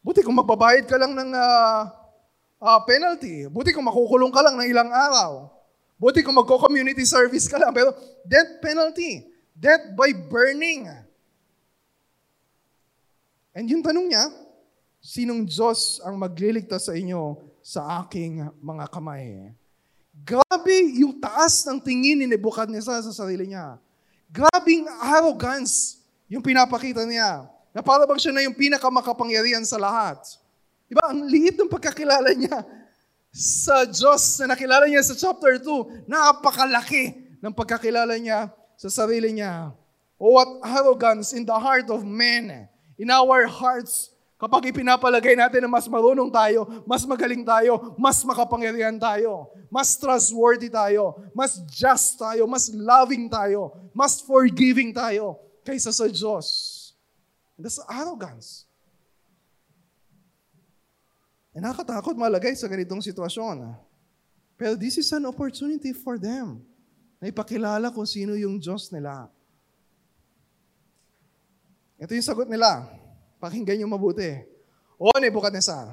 [0.00, 2.01] Buti kung magbabayad ka lang ng uh,
[2.62, 3.50] uh, penalty.
[3.50, 5.50] Buti kung makukulong ka lang ng ilang araw.
[5.98, 7.74] Buti kung magko-community service ka lang.
[7.74, 7.90] Pero
[8.22, 9.26] death penalty.
[9.52, 10.86] Death by burning.
[13.52, 14.24] And yung tanong niya,
[15.02, 19.52] sinong Diyos ang magliligtas sa inyo sa aking mga kamay?
[20.22, 23.76] Grabe yung taas ng tingin ni Nebuchadnezzar sa sarili niya.
[24.32, 26.00] Grabing arrogance
[26.32, 27.44] yung pinapakita niya.
[27.72, 30.41] Na para bang siya na yung pinakamakapangyarihan sa lahat.
[30.92, 31.08] Diba?
[31.08, 32.60] Ang liit ng pagkakilala niya
[33.32, 36.04] sa Diyos na nakilala niya sa chapter 2.
[36.04, 39.72] Napakalaki ng pagkakilala niya sa sarili niya.
[40.20, 42.68] Oh, what arrogance in the heart of men.
[43.00, 48.98] In our hearts, Kapag ipinapalagay natin na mas marunong tayo, mas magaling tayo, mas makapangyarihan
[48.98, 56.10] tayo, mas trustworthy tayo, mas just tayo, mas loving tayo, mas forgiving tayo kaysa sa
[56.10, 56.90] Diyos.
[57.54, 58.66] That's arrogance.
[61.52, 63.76] Eh, nakakatakot malagay sa ganitong sitwasyon.
[64.56, 66.64] Pero this is an opportunity for them
[67.20, 69.28] na ipakilala kung sino yung Diyos nila.
[72.00, 72.88] Ito yung sagot nila.
[73.36, 74.32] Pakinggan nyo mabuti.
[74.96, 75.92] O Nebuchadnezzar,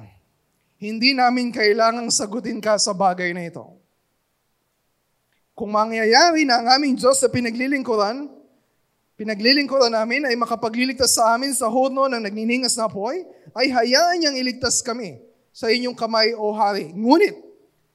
[0.80, 3.62] hindi namin kailangang sagutin ka sa bagay na ito.
[5.52, 8.32] Kung mangyayari na ang aming Diyos sa pinaglilingkuran,
[9.20, 14.40] pinaglilingkuran namin ay makapagliligtas sa amin sa horno ng nagniningas na apoy, ay hayaan niyang
[14.40, 16.94] iligtas kami sa inyong kamay, O Hari.
[16.94, 17.36] Ngunit,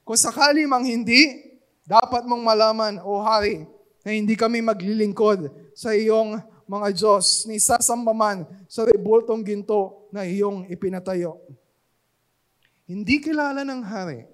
[0.06, 1.42] kung sakali mang hindi,
[1.88, 3.66] dapat mong malaman, O Hari,
[4.06, 10.26] na hindi kami maglilingkod sa iyong mga Diyos ni sasamba man sa rebultong ginto na
[10.26, 11.42] iyong ipinatayo.
[12.86, 14.26] Hindi kilala ng hari.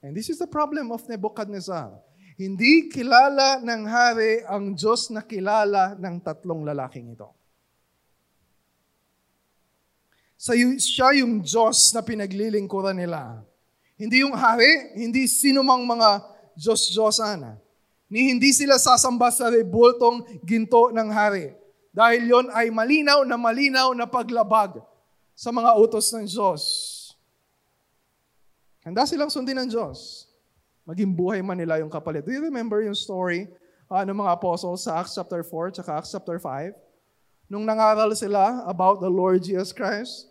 [0.00, 1.92] And this is the problem of Nebuchadnezzar.
[2.40, 7.28] Hindi kilala ng hari ang Diyos na kilala ng tatlong lalaking ito.
[10.40, 13.44] Sa siya yung Diyos na pinaglilingkuran nila.
[14.00, 16.24] Hindi yung hari, hindi sino mang mga
[16.56, 17.60] Diyos-Diyosan.
[18.08, 21.52] Ni hindi sila sasamba sa rebultong ginto ng hari.
[21.92, 24.80] Dahil yon ay malinaw na malinaw na paglabag
[25.36, 26.62] sa mga utos ng Diyos.
[28.80, 30.24] Handa silang sundin ng Diyos.
[30.88, 32.24] Maging buhay man nila yung kapalit.
[32.24, 33.44] Do you remember yung story
[33.92, 36.72] uh, ng mga apostles sa Acts chapter 4 at Acts chapter 5?
[37.52, 40.29] Nung nangaral sila about the Lord Jesus Christ,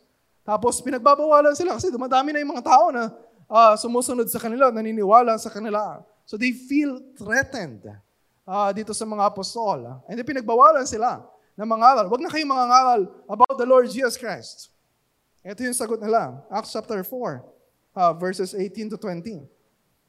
[0.49, 3.13] tapos pinagbabawalan sila kasi dumadami na yung mga tao na
[3.45, 6.01] uh, sumusunod sa kanila, naniniwala sa kanila.
[6.25, 7.85] So they feel threatened
[8.49, 10.01] uh, dito sa mga apostol.
[10.09, 11.21] And then pinagbawalan sila
[11.53, 12.09] na mangaral.
[12.09, 14.73] Huwag na kayong mangaral about the Lord Jesus Christ.
[15.45, 16.41] Ito yung sagot nila.
[16.49, 17.45] Acts chapter 4,
[17.93, 19.45] uh, verses 18 to 20.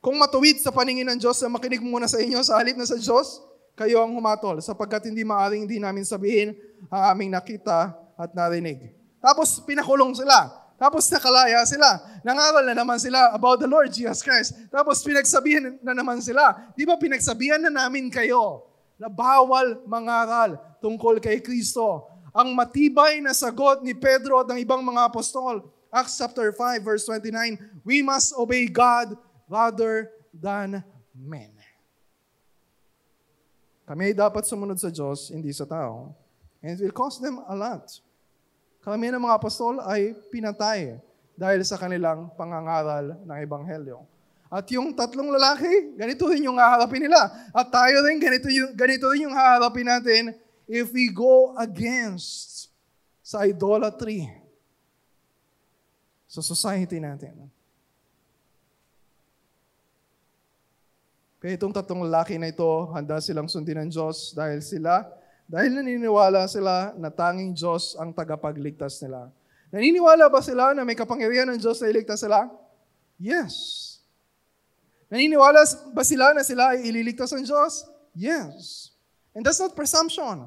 [0.01, 2.97] Kung matuwid sa paningin ng Diyos na makinig muna sa inyo sa halip na sa
[2.97, 3.45] Diyos,
[3.77, 6.57] kayo ang humatol sapagkat hindi maaring hindi namin sabihin
[6.89, 9.00] ang aming nakita at narinig.
[9.21, 10.49] Tapos pinakulong sila.
[10.81, 12.01] Tapos nakalaya sila.
[12.25, 14.57] Nangaral na naman sila about the Lord Jesus Christ.
[14.73, 16.73] Tapos pinagsabihan na naman sila.
[16.73, 18.65] Di ba pinagsabihan na namin kayo
[18.97, 22.09] na bawal mangaral tungkol kay Kristo.
[22.33, 27.05] Ang matibay na sagot ni Pedro at ng ibang mga apostol, Acts chapter 5 verse
[27.05, 29.19] 29, we must obey God
[29.51, 30.81] rather than
[31.13, 31.53] men.
[33.91, 36.15] Kami ay dapat sumunod sa Diyos, hindi sa tao.
[36.63, 37.91] And it will cost them a lot.
[38.81, 40.97] Kami ng mga apostol ay pinatay
[41.37, 44.05] dahil sa kanilang pangangaral ng Ebanghelyo.
[44.51, 47.29] At yung tatlong lalaki, ganito rin yung haharapin nila.
[47.55, 50.35] At tayo rin, ganito, yung, ganito rin yung haharapin natin
[50.67, 52.73] if we go against
[53.23, 54.27] sa idolatry
[56.27, 57.47] sa society natin.
[61.41, 65.09] Kaya itong tatlong lalaki na ito, handa silang sundin ng Diyos dahil sila
[65.51, 69.35] dahil naniniwala sila na tanging Diyos ang tagapagligtas nila.
[69.75, 72.47] Naniniwala ba sila na may kapangyarihan ng Diyos na iligtas sila?
[73.19, 73.55] Yes.
[75.11, 77.83] Naniniwala ba sila na sila ay ililigtas ng Diyos?
[78.15, 78.95] Yes.
[79.35, 80.47] And that's not presumption.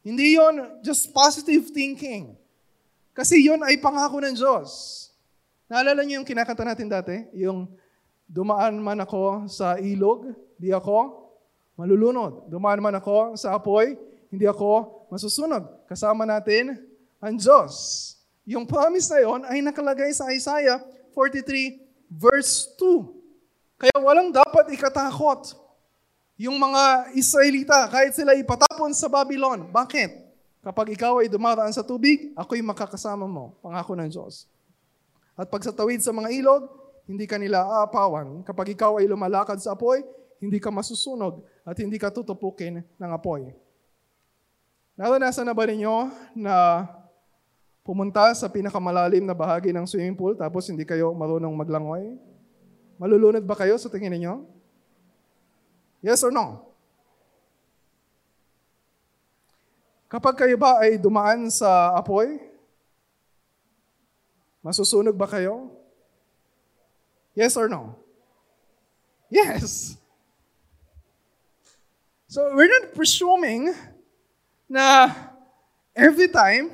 [0.00, 2.32] Hindi yon just positive thinking.
[3.12, 4.96] Kasi yon ay pangako ng Diyos.
[5.68, 7.28] Naalala niyo yung kinakanta natin dati?
[7.36, 7.68] Yung
[8.24, 11.28] dumaan man ako sa ilog, di ako
[11.76, 12.48] malulunod.
[12.48, 14.00] Dumaan man ako sa apoy,
[14.30, 15.66] hindi ako masusunog.
[15.90, 16.78] Kasama natin
[17.18, 17.74] ang Diyos.
[18.46, 20.80] Yung promise na yon ay nakalagay sa Isaiah
[21.12, 23.20] 43 verse 2.
[23.76, 25.54] Kaya walang dapat ikatakot
[26.40, 29.68] yung mga Israelita kahit sila ipatapon sa Babylon.
[29.68, 30.32] Bakit?
[30.60, 33.56] Kapag ikaw ay dumaraan sa tubig, ako'y makakasama mo.
[33.60, 34.48] Pangako ng Diyos.
[35.36, 36.68] At pag sa tawid sa mga ilog,
[37.08, 38.44] hindi ka nila aapawan.
[38.44, 40.04] Kapag ikaw ay lumalakad sa apoy,
[40.40, 43.52] hindi ka masusunog at hindi ka tutupukin ng apoy.
[45.00, 46.84] Naranasan na ba ninyo na
[47.80, 52.20] pumunta sa pinakamalalim na bahagi ng swimming pool tapos hindi kayo marunong maglangoy?
[53.00, 54.44] Malulunod ba kayo sa tingin ninyo?
[56.04, 56.68] Yes or no?
[60.12, 62.36] Kapag kayo ba ay dumaan sa apoy,
[64.60, 65.80] masusunog ba kayo?
[67.32, 67.96] Yes or no?
[69.32, 69.96] Yes.
[72.28, 73.72] So we're not presuming
[74.70, 75.10] na
[75.90, 76.70] every time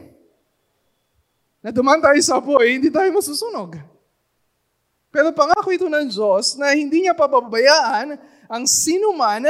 [1.64, 3.80] na duman tayo sa apoy, hindi tayo masusunog.
[5.08, 9.48] Pero pangako ito ng Diyos na hindi niya papabayaan ang sino man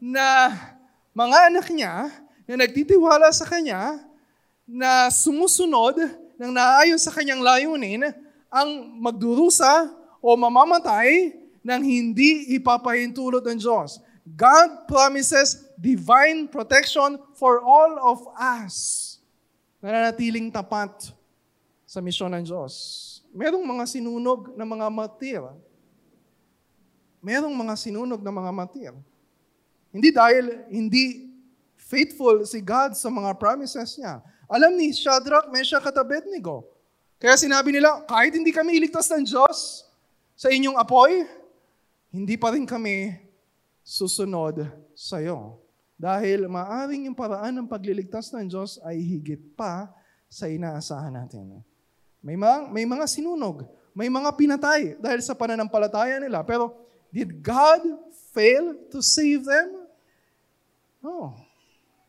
[0.00, 0.26] na
[1.12, 2.08] mga anak niya
[2.48, 4.00] na nagtitiwala sa Kanya,
[4.66, 6.00] na sumusunod
[6.40, 8.08] ng naayon sa Kanyang layunin,
[8.48, 8.68] ang
[8.98, 14.02] magdurusa o mamamatay nang hindi ipapahintulot ng Diyos.
[14.26, 19.18] God promises divine protection for all of us.
[19.82, 21.10] Nananatiling tapat
[21.82, 22.72] sa misyon ng Diyos.
[23.34, 25.42] Merong mga sinunog na mga matir.
[27.18, 28.94] Merong mga sinunog na mga matir.
[29.90, 31.34] Hindi dahil hindi
[31.74, 34.22] faithful si God sa mga promises niya.
[34.46, 36.62] Alam ni Shadrach, Meshach at Abednego.
[37.18, 39.82] Kaya sinabi nila, kahit hindi kami iligtas ng Diyos
[40.38, 41.26] sa inyong apoy,
[42.14, 43.18] hindi pa rin kami
[43.82, 44.62] susunod
[44.94, 45.61] sa iyo.
[46.02, 49.86] Dahil maaring yung paraan ng pagliligtas ng Diyos ay higit pa
[50.26, 51.62] sa inaasahan natin.
[52.18, 53.62] May mga, may mga sinunog,
[53.94, 56.42] may mga pinatay dahil sa pananampalataya nila.
[56.42, 56.74] Pero
[57.14, 57.86] did God
[58.34, 59.86] fail to save them?
[60.98, 61.38] No.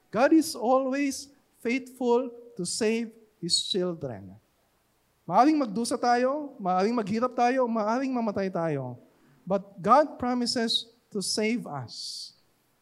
[0.10, 1.30] God is always
[1.62, 4.34] faithful to save His children.
[5.30, 8.98] Maaring magdusa tayo, maaring maghirap tayo, maaring mamatay tayo.
[9.46, 12.33] But God promises to save us.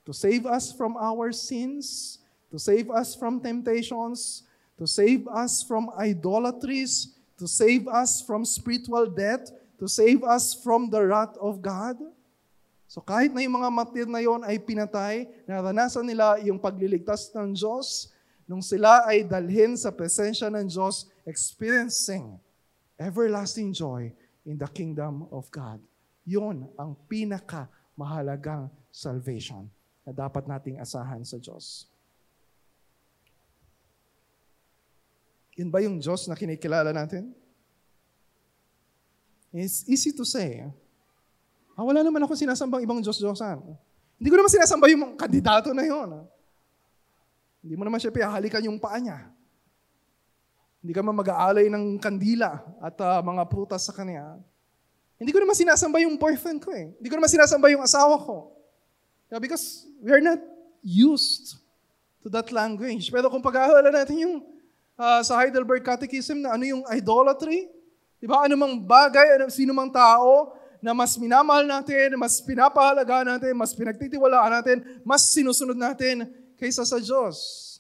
[0.06, 2.18] To save us from our sins,
[2.50, 4.44] to save us from temptations,
[4.82, 10.90] to save us from idolatries, to save us from spiritual death, to save us from
[10.90, 12.02] the wrath of God.
[12.90, 17.54] So kahit na yung mga martir na yon ay pinatay, naranasan nila yung pagliligtas ng
[17.54, 18.12] Diyos
[18.50, 22.36] nung sila ay dalhin sa presensya ng Diyos, experiencing
[23.00, 24.12] everlasting joy
[24.44, 25.80] in the kingdom of God.
[26.28, 29.70] Yun ang pinaka mahalagang salvation
[30.12, 31.88] na dapat nating asahan sa Diyos.
[35.56, 37.32] Yun ba yung Diyos na kinikilala natin?
[39.56, 40.68] It's easy to say.
[41.76, 43.64] Ah, wala naman ako sinasambang ibang Diyos-Diyosan.
[44.20, 45.84] Hindi ko naman sinasamba yung kandidato na.
[45.88, 46.24] Ah.
[47.64, 49.32] Hindi mo naman siya pihalikan yung paa niya.
[50.82, 54.40] Hindi ka man mag-aalay ng kandila at uh, mga prutas sa kanya.
[55.22, 56.90] Hindi ko naman sinasamba yung boyfriend ko eh.
[56.98, 58.61] Hindi ko naman sinasamba yung asawa ko.
[59.32, 60.44] Yeah, because we are not
[60.84, 61.56] used
[62.20, 63.08] to that language.
[63.08, 64.36] Pero kung pag-aahala natin yung
[65.00, 67.72] uh, sa Heidelberg Catechism na ano yung idolatry,
[68.20, 68.44] di ba?
[68.44, 70.52] Anumang bagay, ano, sino mang tao
[70.84, 74.78] na mas minamahal natin, mas pinapahalaga natin, mas pinagtitiwalaan natin,
[75.08, 76.28] mas sinusunod natin
[76.60, 77.80] kaysa sa Diyos.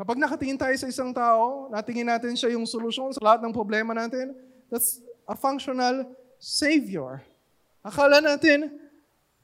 [0.00, 3.92] Kapag nakatingin tayo sa isang tao, natingin natin siya yung solusyon sa lahat ng problema
[3.92, 4.32] natin,
[4.72, 6.08] that's a functional
[6.40, 7.20] Savior.
[7.84, 8.85] Akala natin,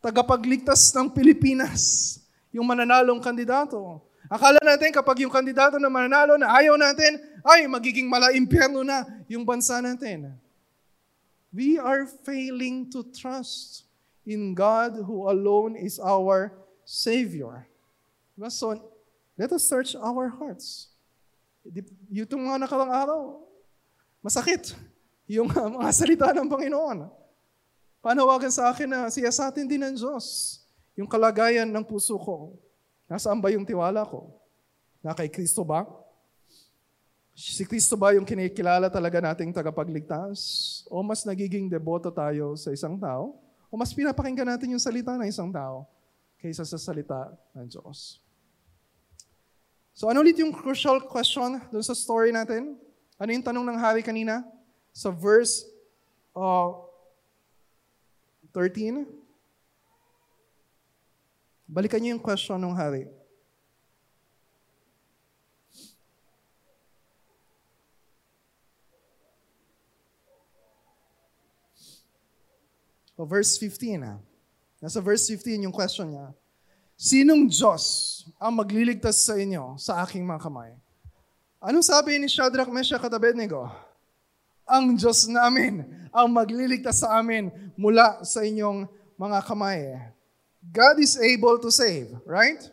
[0.03, 2.19] tagapagligtas ng Pilipinas,
[2.51, 4.03] yung mananalong kandidato.
[4.27, 9.07] Akala natin kapag yung kandidato na mananalo na ayaw natin, ay magiging mala impyerno na
[9.31, 10.43] yung bansa natin
[11.53, 13.85] we are failing to trust
[14.25, 16.57] in God who alone is our
[16.89, 17.69] Savior.
[18.49, 18.81] So,
[19.37, 20.89] let us search our hearts.
[22.11, 23.45] Yung mga nakarang araw,
[24.25, 24.73] masakit
[25.29, 25.47] yung
[25.79, 27.07] mga salita ng Panginoon.
[28.03, 30.59] Panawagan sa akin na siya sa atin din ng Diyos.
[30.99, 32.59] Yung kalagayan ng puso ko.
[33.07, 34.35] Nasaan ba yung tiwala ko?
[34.99, 35.87] Na kay Kristo ba?
[37.31, 40.39] Si Kristo ba yung kinikilala talaga nating tagapagligtas?
[40.91, 43.39] O mas nagiging deboto tayo sa isang tao?
[43.71, 45.87] O mas pinapakinggan natin yung salita ng isang tao
[46.43, 48.19] kaysa sa salita ng Diyos?
[49.95, 52.75] So ano ulit yung crucial question dun sa story natin?
[53.15, 54.43] Ano yung tanong ng hari kanina?
[54.91, 55.63] Sa verse
[56.35, 56.92] uh,
[58.53, 59.09] 13?
[61.65, 63.09] Balikan niyo yung question ng hari.
[73.17, 74.21] O verse 15 ha.
[74.83, 76.35] Nasa verse 15 yung question niya.
[76.99, 77.85] Sinong Diyos
[78.37, 80.75] ang magliligtas sa inyo sa aking mga kamay?
[81.63, 83.71] Anong sabi ni Shadrach, Meshach at Abednego?
[84.73, 88.89] Ang Diyos namin ang magliligtas sa amin mula sa inyong
[89.21, 90.01] mga kamay.
[90.65, 92.65] God is able to save, right?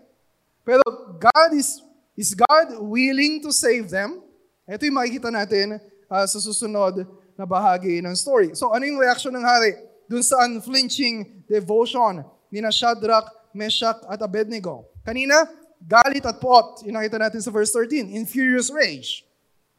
[0.64, 0.84] Pero
[1.20, 1.84] God is,
[2.16, 4.24] is God willing to save them?
[4.64, 5.76] Ito yung makikita natin
[6.08, 7.04] uh, sa susunod
[7.36, 8.56] na bahagi ng story.
[8.56, 9.90] So ano yung reaction ng hari?
[10.10, 14.90] dun sa unflinching devotion ni na Shadrach, Meshach at Abednego.
[15.06, 15.46] Kanina,
[15.78, 16.82] galit at pot.
[16.82, 19.22] Yung nakita natin sa verse 13, in furious rage.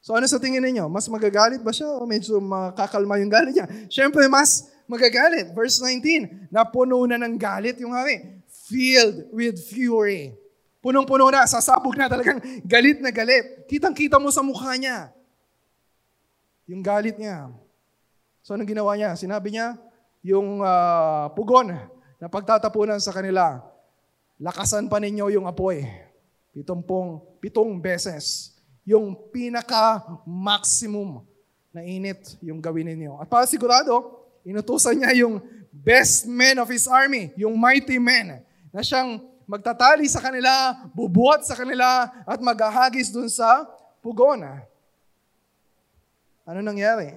[0.01, 0.89] So ano sa tingin ninyo?
[0.89, 3.69] Mas magagalit ba siya o medyo makakalma yung galit niya?
[3.93, 5.53] Siyempre, mas magagalit.
[5.53, 8.41] Verse 19, napuno na ng galit yung hari.
[8.49, 10.33] Filled with fury.
[10.81, 13.69] Punong-puno na, sasabog na talagang galit na galit.
[13.69, 15.13] Kitang-kita mo sa mukha niya.
[16.65, 17.53] Yung galit niya.
[18.41, 19.13] So anong ginawa niya?
[19.21, 19.77] Sinabi niya,
[20.25, 21.77] yung uh, pugon
[22.17, 23.61] na pagtatapunan sa kanila,
[24.41, 25.85] lakasan pa ninyo yung apoy.
[26.57, 28.50] Pitumpong, pitong beses.
[28.91, 31.23] Yung pinaka-maximum
[31.71, 33.23] na init yung gawin ninyo.
[33.23, 35.39] At para sigurado, inutusan niya yung
[35.71, 38.43] best men of his army, yung mighty men,
[38.75, 43.67] na siyang magtatali sa kanila, bubuhat sa kanila, at maghahagis dun sa
[44.03, 44.43] pugon.
[46.43, 47.15] Ano nangyari?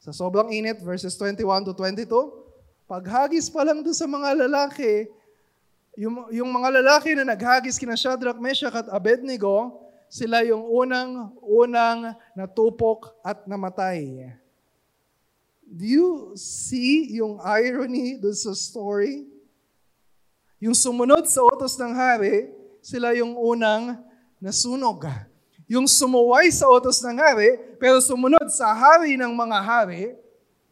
[0.00, 2.08] Sa sobrang init, verses 21 to 22,
[2.88, 5.08] paghagis pa lang doon sa mga lalaki,
[5.98, 13.12] yung, yung mga lalaki na naghagis kina Shadrach, Meshach at Abednego, sila yung unang-unang natupok
[13.20, 14.32] at namatay.
[15.68, 19.28] Do you see yung irony doon sa story?
[20.58, 22.50] Yung sumunod sa utos ng hari,
[22.80, 24.00] sila yung unang
[24.40, 25.04] nasunog.
[25.68, 30.16] Yung sumuway sa utos ng hari, pero sumunod sa hari ng mga hari,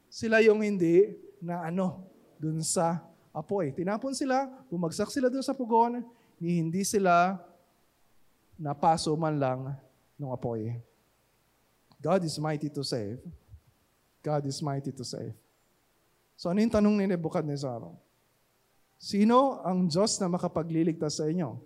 [0.08, 1.12] sila yung hindi
[1.44, 2.08] na ano,
[2.40, 3.04] dun sa
[3.36, 3.76] apoy.
[3.76, 6.00] Tinapon sila, bumagsak sila dun sa pugon,
[6.40, 7.36] ni hindi sila
[8.56, 9.60] napaso man lang
[10.16, 10.76] ng apoy.
[12.00, 13.20] God is mighty to save.
[14.24, 15.36] God is mighty to save.
[16.36, 17.80] So ano yung tanong ni Nebuchadnezzar?
[18.96, 21.56] Sino ang Diyos na makapagliligtas sa inyo?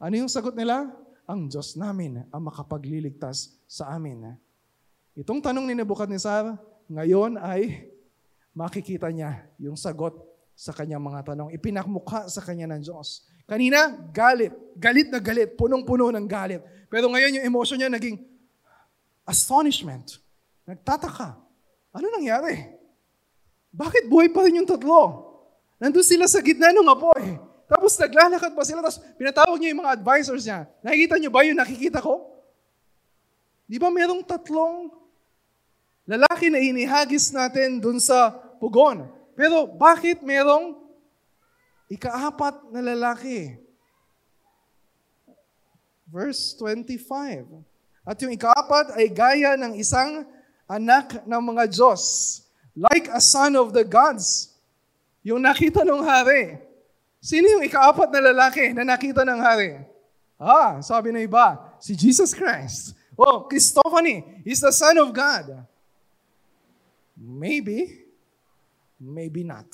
[0.00, 0.88] Ano yung sagot nila?
[1.28, 4.36] Ang Diyos namin ang makapagliligtas sa amin.
[5.16, 6.56] Itong tanong ni Nebuchadnezzar,
[6.88, 7.92] ngayon ay
[8.56, 10.16] makikita niya yung sagot
[10.56, 11.52] sa kanyang mga tanong.
[11.56, 13.24] Ipinakmukha sa kanya ng Diyos.
[13.50, 14.54] Kanina, galit.
[14.78, 15.58] Galit na galit.
[15.58, 16.62] Punong-puno ng galit.
[16.86, 18.22] Pero ngayon yung emotion niya naging
[19.26, 20.22] astonishment.
[20.62, 21.34] Nagtataka.
[21.90, 22.70] Ano nangyari?
[23.74, 25.26] Bakit buhay pa rin yung tatlo?
[25.82, 27.42] Nandun sila sa gitna ng apoy.
[27.66, 28.86] Tapos naglalakad pa sila.
[28.86, 30.70] Tapos pinatawag niya yung mga advisors niya.
[30.86, 32.30] Nakikita niyo ba yung nakikita ko?
[33.66, 34.94] Di ba merong tatlong
[36.06, 38.30] lalaki na inihagis natin dun sa
[38.62, 39.10] pugon?
[39.34, 40.79] Pero bakit merong
[41.90, 43.58] ikaapat na lalaki?
[46.06, 47.46] Verse 25.
[48.06, 50.24] At yung ikaapat ay gaya ng isang
[50.70, 52.02] anak ng mga Diyos,
[52.78, 54.54] like a son of the gods.
[55.26, 56.56] Yung nakita ng hari.
[57.20, 59.84] Sino yung ikaapat na lalaki na nakita ng hari?
[60.40, 62.96] Ah, sabi na iba, si Jesus Christ.
[63.12, 65.68] Oh, Christophany is the Son of God.
[67.20, 68.08] Maybe,
[68.96, 69.68] maybe not.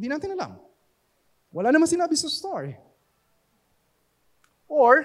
[0.00, 0.56] Hindi natin alam.
[1.52, 2.72] Wala naman sinabi sa story.
[4.64, 5.04] Or,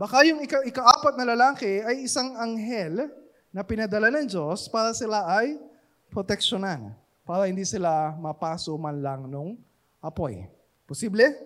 [0.00, 3.12] Baka yung ika- ikaapat na lalaki ay isang anghel
[3.52, 5.60] na pinadala ng Diyos para sila ay
[6.08, 6.96] proteksyonan.
[7.20, 9.60] Para hindi sila mapaso man lang nung
[10.00, 10.48] apoy.
[10.88, 11.36] Posible?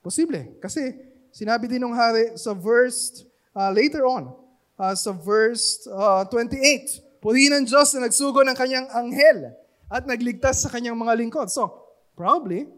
[0.00, 0.56] Posible.
[0.64, 0.96] Kasi
[1.28, 4.32] sinabi din ng hari sa verse uh, later on,
[4.80, 9.52] uh, sa verse uh, 28, Purihin ng Diyos na nagsugo ng kanyang anghel
[9.88, 11.48] at nagligtas sa kanyang mga lingkod.
[11.48, 11.72] So,
[12.12, 12.68] probably,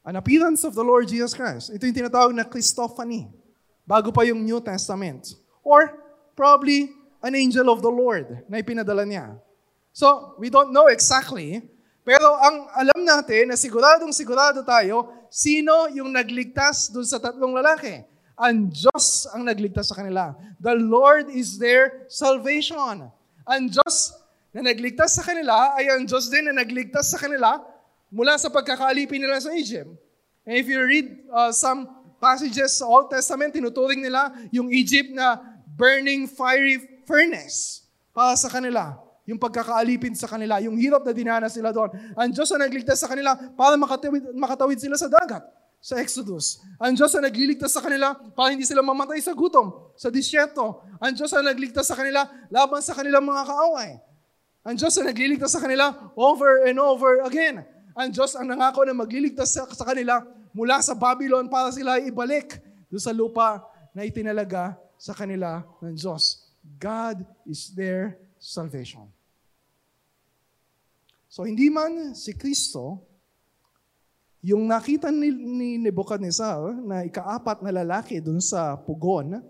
[0.00, 1.68] An appearance of the Lord Jesus Christ.
[1.70, 3.28] Ito yung tinatawag na Christophany.
[3.84, 5.36] Bago pa yung New Testament.
[5.60, 5.92] Or
[6.32, 6.88] probably
[7.20, 9.36] an angel of the Lord na ipinadala niya.
[9.92, 11.60] So, we don't know exactly.
[12.00, 18.00] Pero ang alam natin na siguradong sigurado tayo, sino yung nagligtas dun sa tatlong lalaki?
[18.40, 20.32] Ang Diyos ang nagligtas sa kanila.
[20.56, 23.12] The Lord is their salvation.
[23.46, 24.16] Ang Diyos
[24.50, 27.62] na nagligtas sa kanila ay ang Diyos din na nagligtas sa kanila
[28.10, 29.88] mula sa pagkakaalipin nila sa Egypt.
[30.42, 31.86] And if you read uh, some
[32.18, 35.38] passages sa Old Testament, tinuturing nila yung Egypt na
[35.78, 38.98] burning fiery furnace para sa kanila.
[39.30, 41.94] Yung pagkakaalipin sa kanila, yung hirap na dinanas sila doon.
[42.18, 46.60] Ang Diyos na nagligtas sa kanila para makatawid, makatawid sila sa dagat sa Exodus.
[46.76, 50.84] Ang Diyos na nagliligtas sa kanila para hindi sila mamatay sa gutom, sa disyerto.
[51.00, 53.90] Ang Diyos na nagligtas sa kanila laban sa kanilang mga kaaway.
[54.60, 57.64] Ang Diyos na nagliligtas sa kanila over and over again.
[57.96, 60.20] Ang Diyos ang nangako na magliligtas sa, sa kanila
[60.52, 62.60] mula sa Babylon para sila ibalik
[62.92, 63.64] doon sa lupa
[63.96, 66.44] na itinalaga sa kanila ng Diyos.
[66.76, 69.08] God is their salvation.
[71.32, 73.00] So hindi man si Kristo,
[74.40, 79.40] yung nakita ni, ni Nebuchadnezzar na ikaapat na lalaki doon sa pugon,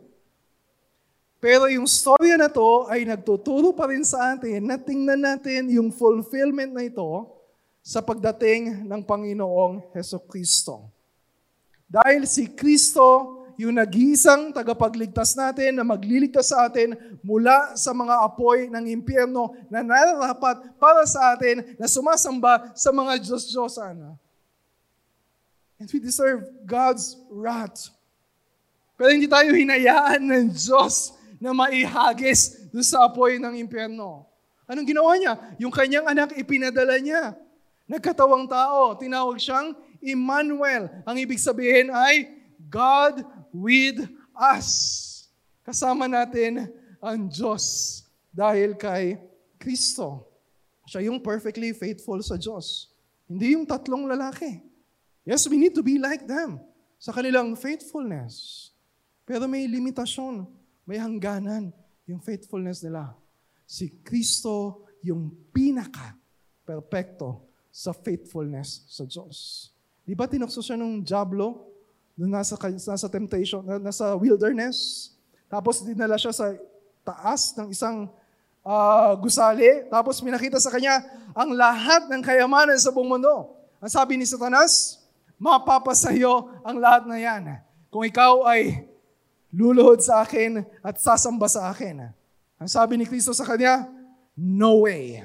[1.40, 5.88] pero yung storya na to ay nagtuturo pa rin sa atin na tingnan natin yung
[5.88, 7.08] fulfillment na ito
[7.80, 10.92] sa pagdating ng Panginoong Heso Kristo.
[11.88, 18.68] Dahil si Kristo yung nag-iisang tagapagligtas natin na magliligtas sa atin mula sa mga apoy
[18.68, 24.16] ng impyerno na nararapat para sa atin na sumasamba sa mga Diyos-Diyosan.
[25.80, 27.88] And we deserve God's wrath.
[29.00, 34.28] Pero hindi tayo hinayaan ng Diyos na maihagis doon sa apoy ng impyerno.
[34.68, 35.34] Anong ginawa niya?
[35.56, 37.32] Yung kanyang anak ipinadala niya
[37.90, 38.94] nagkatawang tao.
[38.94, 40.86] Tinawag siyang Emmanuel.
[41.02, 42.30] Ang ibig sabihin ay
[42.70, 44.06] God with
[44.38, 44.68] us.
[45.66, 46.70] Kasama natin
[47.02, 47.98] ang Diyos
[48.30, 49.18] dahil kay
[49.58, 50.22] Kristo.
[50.86, 52.94] Siya yung perfectly faithful sa Diyos.
[53.26, 54.69] Hindi yung tatlong lalaki.
[55.24, 56.60] Yes, we need to be like them
[56.96, 58.68] sa kanilang faithfulness.
[59.24, 60.48] Pero may limitasyon,
[60.88, 61.70] may hangganan
[62.08, 63.14] yung faithfulness nila.
[63.68, 66.18] Si Kristo yung pinaka
[66.66, 69.70] perfecto sa faithfulness sa Diyos.
[70.02, 71.70] Di ba tinukso siya nung Diablo?
[72.18, 75.10] Nung nasa, nasa temptation, nasa wilderness.
[75.46, 76.52] Tapos dinala siya sa
[77.06, 78.10] taas ng isang
[78.66, 79.86] uh, gusali.
[79.88, 81.00] Tapos minakita sa kanya
[81.32, 83.56] ang lahat ng kayamanan sa buong mundo.
[83.80, 84.99] Ang sabi ni Satanas,
[85.40, 87.42] mapapasayo ang lahat na yan.
[87.88, 88.84] Kung ikaw ay
[89.50, 92.12] luluhod sa akin at sasamba sa akin.
[92.60, 93.88] Ang sabi ni Kristo sa kanya,
[94.36, 95.18] no way.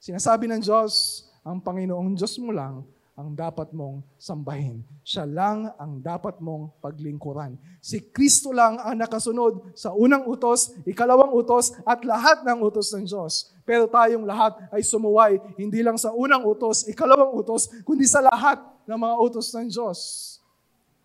[0.00, 4.84] Sinasabi ng Diyos, ang Panginoong Diyos mo lang ang dapat mong sambahin.
[5.00, 7.56] Siya lang ang dapat mong paglingkuran.
[7.80, 13.08] Si Kristo lang ang nakasunod sa unang utos, ikalawang utos, at lahat ng utos ng
[13.08, 13.56] Diyos.
[13.64, 18.60] Pero tayong lahat ay sumuway, hindi lang sa unang utos, ikalawang utos, kundi sa lahat
[18.86, 19.98] ng mga utos ng Diyos.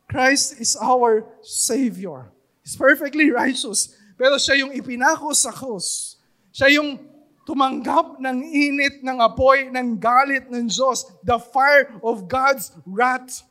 [0.06, 2.30] Christ is our Savior.
[2.62, 3.98] He's perfectly righteous.
[4.16, 6.20] Pero siya yung ipinako sa krus.
[6.54, 7.00] Siya yung
[7.48, 11.10] tumanggap ng init ng apoy ng galit ng Diyos.
[11.26, 13.42] The fire of God's wrath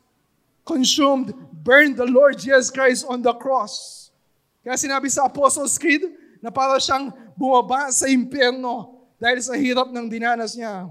[0.62, 4.08] consumed, burned the Lord Jesus Christ on the cross.
[4.62, 6.06] Kaya sinabi sa Apostles' Creed
[6.38, 10.88] na para siyang bumaba sa impyerno dahil sa hirap ng dinanas niya.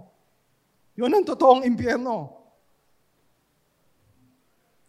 [1.00, 2.39] Yun ang totoong impyerno.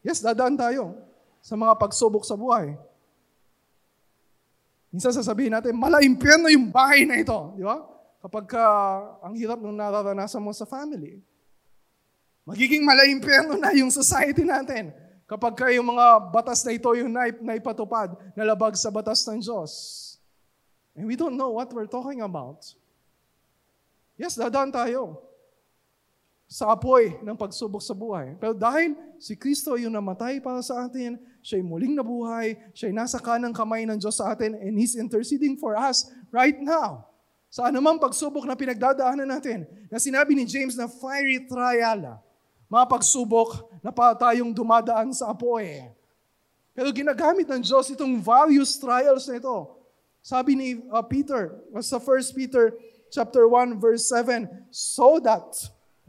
[0.00, 0.96] Yes, dadaan tayo
[1.44, 2.76] sa mga pagsubok sa buhay.
[4.90, 7.54] Minsan sasabihin natin, mala impyerno yung bahay na ito.
[7.54, 7.90] Di ba?
[8.20, 8.64] kapag ka,
[9.24, 11.24] ang hirap nung nararanasan mo sa family.
[12.44, 14.92] Magiging malaimpyerno na yung society natin
[15.24, 19.72] kapag ka yung mga batas na ito yung naipatupad na labag sa batas ng Diyos.
[20.92, 22.60] And we don't know what we're talking about.
[24.20, 25.29] Yes, dadaan tayo
[26.50, 28.34] sa apoy ng pagsubok sa buhay.
[28.42, 31.14] Pero dahil si Kristo yung namatay para sa atin,
[31.46, 35.78] siya'y muling nabuhay, siya'y nasa kanang kamay ng Diyos sa atin, and He's interceding for
[35.78, 37.06] us right now.
[37.54, 42.18] Sa anumang pagsubok na pinagdadaanan natin, na sinabi ni James na fiery trial,
[42.66, 45.86] mga pagsubok na pa tayong dumadaan sa apoy.
[46.74, 49.56] Pero ginagamit ng Diyos itong various trials na ito.
[50.18, 52.74] Sabi ni uh, Peter, sa 1 Peter
[53.14, 55.46] chapter 1 verse 7, so that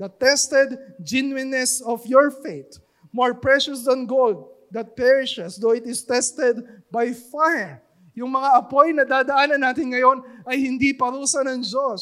[0.01, 2.81] the tested genuineness of your faith,
[3.13, 6.57] more precious than gold that perishes, though it is tested
[6.89, 7.85] by fire,
[8.17, 12.01] yung mga apoy na dadaanan natin ngayon ay hindi parusa ng Diyos,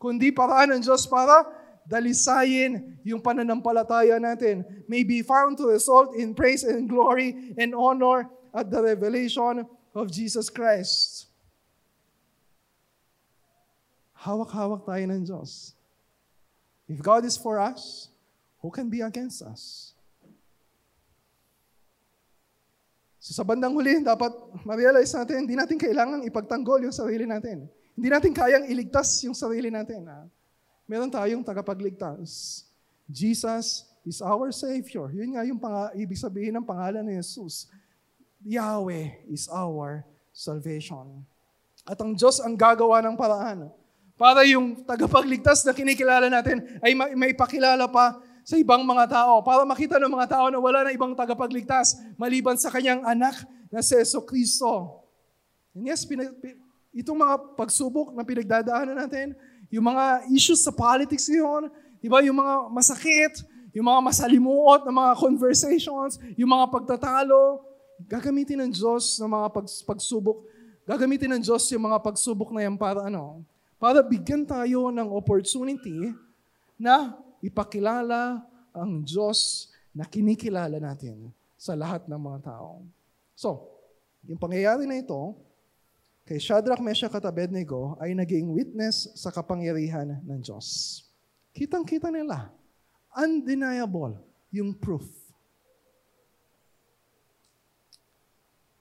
[0.00, 1.44] kundi paraan ng Diyos para
[1.84, 4.64] dalisayin yung pananampalataya natin.
[4.88, 8.24] May be found to result in praise and glory and honor
[8.56, 11.28] at the revelation of Jesus Christ.
[14.16, 15.77] Hawak-hawak tayo ng Diyos.
[16.88, 18.08] If God is for us,
[18.64, 19.92] who can be against us?
[23.20, 24.32] So sa bandang huli, dapat
[24.64, 27.68] ma-realize natin, hindi natin kailangan ipagtanggol yung sarili natin.
[27.92, 30.08] Hindi natin kayang iligtas yung sarili natin.
[30.08, 30.24] Ha?
[30.88, 32.64] Meron tayong tagapagligtas.
[33.04, 35.12] Jesus is our Savior.
[35.12, 37.68] Yun nga yung pang- ibig sabihin ng pangalan ni Jesus.
[38.40, 41.20] Yahweh is our salvation.
[41.84, 43.68] At ang Diyos ang gagawa ng paraan
[44.18, 49.62] para yung tagapagligtas na kinikilala natin ay may pakilala pa sa ibang mga tao para
[49.62, 53.38] makita ng mga tao na wala na ibang tagapagligtas maliban sa kanyang anak
[53.70, 55.04] na si Yeso Kristo.
[55.76, 56.34] And yes, pinag,
[56.90, 59.38] itong mga pagsubok na pinagdadaanan natin,
[59.68, 61.68] yung mga issues sa politics ngayon,
[62.00, 63.44] di ba, yung mga masakit,
[63.76, 67.62] yung mga masalimuot na mga conversations, yung mga pagtatalo,
[68.08, 70.42] gagamitin ng Diyos ng mga pags, pagsubok,
[70.88, 73.44] gagamitin ng Diyos yung mga pagsubok na yan para ano?
[73.78, 76.10] Para bigyan tayo ng opportunity
[76.74, 78.42] na ipakilala
[78.74, 82.82] ang Diyos na kinikilala natin sa lahat ng mga tao.
[83.38, 83.70] So,
[84.26, 85.38] yung pangyayari na ito,
[86.26, 91.00] kay Shadrach, Meshach at Abednego ay naging witness sa kapangyarihan ng Diyos.
[91.54, 92.50] Kitang-kita nila.
[93.14, 94.18] Undeniable
[94.50, 95.06] yung proof.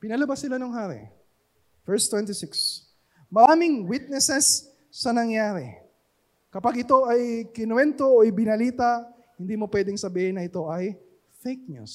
[0.01, 1.05] Pinalabas sila ng hari.
[1.85, 2.85] Verse 26.
[3.31, 5.77] Maraming witnesses sa nangyari.
[6.49, 9.05] Kapag ito ay kinuwento o ibinalita,
[9.37, 10.97] hindi mo pwedeng sabihin na ito ay
[11.45, 11.93] fake news.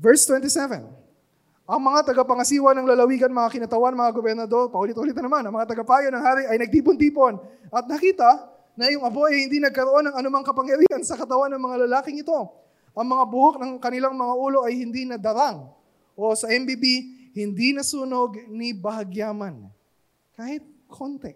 [0.00, 0.80] Verse 27.
[1.68, 6.08] Ang mga tagapangasiwa ng lalawigan, mga kinatawan, mga gobernador, paulit-ulit na naman, ang mga tagapayo
[6.08, 7.36] ng hari ay nagtipon-tipon
[7.68, 11.76] at nakita na yung apoy ay hindi nagkaroon ng anumang kapangyarihan sa katawan ng mga
[11.84, 12.48] lalaking ito.
[12.96, 15.68] Ang mga buhok ng kanilang mga ulo ay hindi nadarang
[16.16, 16.84] o sa MBB,
[17.32, 19.72] hindi nasunog ni bahagyaman
[20.36, 21.34] kahit konti.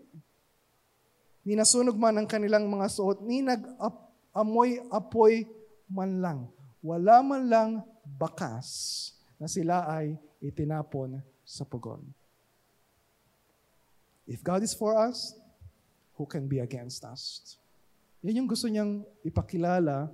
[1.47, 5.47] Ni nasunog man ang kanilang mga suot, ni nag-amoy-apoy
[5.89, 6.49] man lang.
[6.87, 7.71] wala man lang
[8.15, 9.11] bakas
[9.43, 11.99] na sila ay itinapon sa pugon.
[14.27, 15.35] If God is for us,
[16.15, 17.59] who can be against us?
[18.23, 20.11] Yan yung gusto niyang ipakilala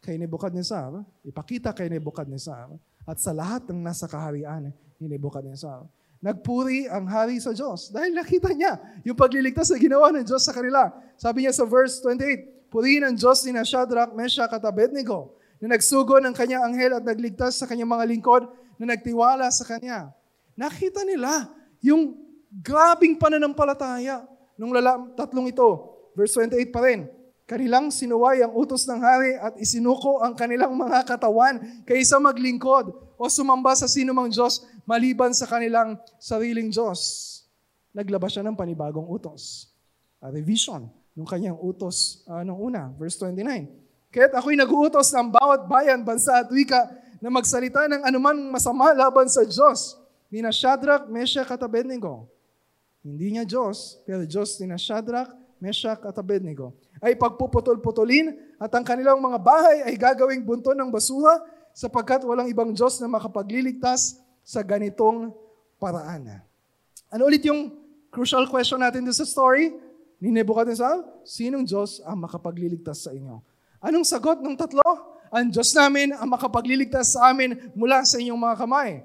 [0.00, 2.72] kay Nebuchadnezzar, ipakita kay Nebuchadnezzar,
[3.04, 5.86] at sa lahat ng nasa kaharian ni Nebuchadnezzar.
[6.24, 10.56] Nagpuri ang hari sa Diyos dahil nakita niya yung pagliligtas na ginawa ng Diyos sa
[10.56, 10.88] kanila.
[11.20, 16.18] Sabi niya sa verse 28, Purihin ang Diyos ni Shadrach, Meshach at Abednego na nagsugo
[16.18, 18.50] ng kanyang anghel at nagligtas sa kanyang mga lingkod
[18.82, 20.10] na nagtiwala sa kanya.
[20.58, 22.18] Nakita nila yung
[22.50, 24.26] grabing pananampalataya
[24.58, 25.94] nung lala, tatlong ito.
[26.18, 27.06] Verse 28 pa rin.
[27.44, 33.30] Kanilang sinuway ang utos ng hari at isinuko ang kanilang mga katawan kaysa maglingkod o
[33.30, 37.30] sumamba sa sinumang Diyos maliban sa kanilang sariling Diyos.
[37.94, 39.70] Naglabas siya ng panibagong utos.
[40.18, 42.90] A revision ng kanyang utos uh, nung una.
[42.98, 43.70] Verse 29.
[44.10, 49.26] Kaya't ako'y nag-uutos ng bawat bayan, bansa at wika na magsalita ng anumang masama laban
[49.30, 49.98] sa Diyos.
[50.30, 52.26] Ni na Shadrach, Meshach at Abednego.
[53.02, 55.30] Hindi niya Diyos, pero Diyos ni na Shadrach,
[55.62, 61.36] Meshach at Abednego ay pagpuputol-putulin at ang kanilang mga bahay ay gagawing bunto ng basura
[61.74, 65.34] sapagkat walang ibang Diyos na makapagliligtas sa ganitong
[65.82, 66.40] paraan.
[67.10, 67.74] Ano ulit yung
[68.14, 69.74] crucial question natin sa story
[70.22, 71.02] ni Nebuchadnezzar?
[71.26, 73.42] Sinong Diyos ang makapagliligtas sa inyo?
[73.82, 74.86] Anong sagot ng tatlo?
[75.34, 79.02] Ang Diyos namin ang makapagliligtas sa amin mula sa inyong mga kamay.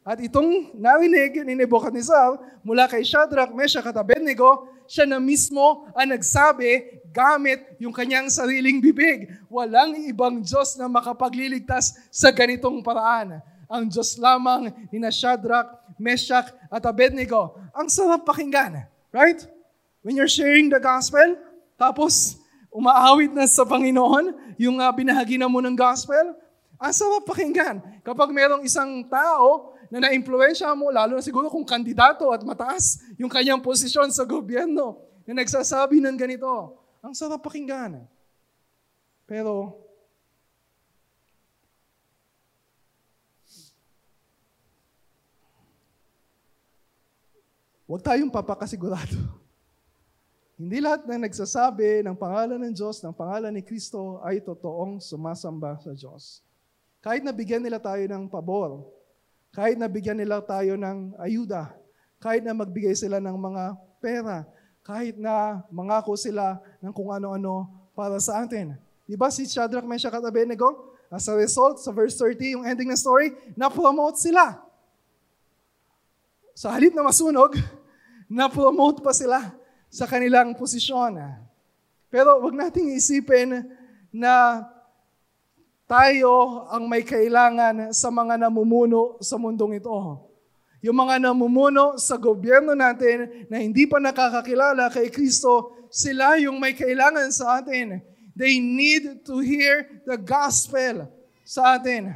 [0.00, 6.08] At itong narinig ni Nebuchadnezzar mula kay Shadrach, Meshach at Abednego, siya na mismo ang
[6.16, 9.28] nagsabi gamit yung kanyang sariling bibig.
[9.52, 13.44] Walang ibang Diyos na makapagliligtas sa ganitong paraan.
[13.70, 15.68] Ang Diyos lamang ni na Shadrach,
[16.00, 17.60] Meshach at Abednego.
[17.76, 19.44] Ang sarap pakinggan, right?
[20.00, 21.36] When you're sharing the gospel,
[21.76, 22.40] tapos
[22.72, 26.34] umaawit na sa Panginoon yung uh, binahagi na mo ng gospel,
[26.80, 27.84] ang sarap pakinggan.
[28.00, 33.28] Kapag merong isang tao na na-impluensya mo, lalo na siguro kung kandidato at mataas yung
[33.28, 36.78] kanyang posisyon sa gobyerno, na nagsasabi ng ganito.
[37.02, 38.06] Ang sarap pakinggan.
[39.26, 39.74] Pero,
[47.90, 49.18] huwag tayong papakasigurado.
[50.60, 55.80] Hindi lahat na nagsasabi ng pangalan ng Diyos, ng pangalan ni Kristo ay totoong sumasamba
[55.82, 56.44] sa Diyos.
[57.00, 58.99] Kahit nabigyan nila tayo ng pabor,
[59.50, 61.74] kahit na bigyan nila tayo ng ayuda,
[62.22, 63.62] kahit na magbigay sila ng mga
[63.98, 64.46] pera,
[64.86, 68.78] kahit na mangako sila ng kung ano-ano para sa atin.
[69.04, 70.94] Di ba si Shadrach, Meshach at Abednego?
[71.10, 74.62] As a result, sa verse 30, yung ending ng story, na-promote sila.
[76.54, 77.58] Sa halip na masunog,
[78.30, 79.50] na-promote pa sila
[79.90, 81.18] sa kanilang posisyon.
[82.06, 83.66] Pero wag nating isipin
[84.14, 84.62] na
[85.90, 89.90] tayo ang may kailangan sa mga namumuno sa mundong ito.
[90.86, 96.78] Yung mga namumuno sa gobyerno natin na hindi pa nakakakilala kay Kristo, sila yung may
[96.78, 97.98] kailangan sa atin.
[98.38, 101.10] They need to hear the gospel
[101.42, 102.14] sa atin.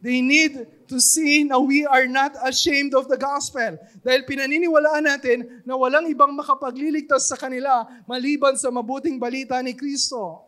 [0.00, 3.76] They need to see na we are not ashamed of the gospel.
[4.00, 10.43] Dahil pinaniniwalaan natin na walang ibang makapagliligtas sa kanila maliban sa mabuting balita ni Kristo.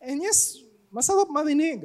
[0.00, 0.56] And yes,
[0.88, 1.84] masarap marinig.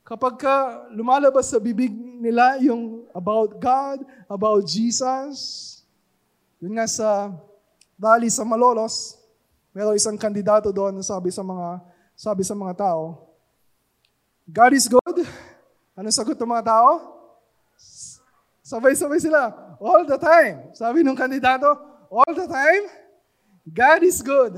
[0.00, 5.36] Kapag ka lumalabas sa bibig nila yung about God, about Jesus,
[6.56, 7.36] yun nga sa
[8.00, 9.20] dali sa Malolos,
[9.76, 11.84] meron isang kandidato doon na sabi sa mga
[12.16, 13.28] sabi sa mga tao,
[14.48, 15.16] God is good.
[15.92, 16.90] Ano sagot ng mga tao?
[18.64, 19.52] Sabay-sabay sila.
[19.76, 20.72] All the time.
[20.72, 21.66] Sabi ng kandidato,
[22.08, 22.84] all the time,
[23.68, 24.56] God is good.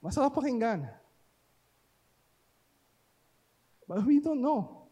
[0.00, 0.88] Masarap pakinggan.
[3.84, 4.88] But we don't know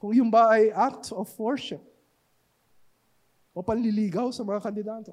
[0.00, 1.80] kung yung ba ay act of worship
[3.52, 5.12] o panliligaw sa mga kandidato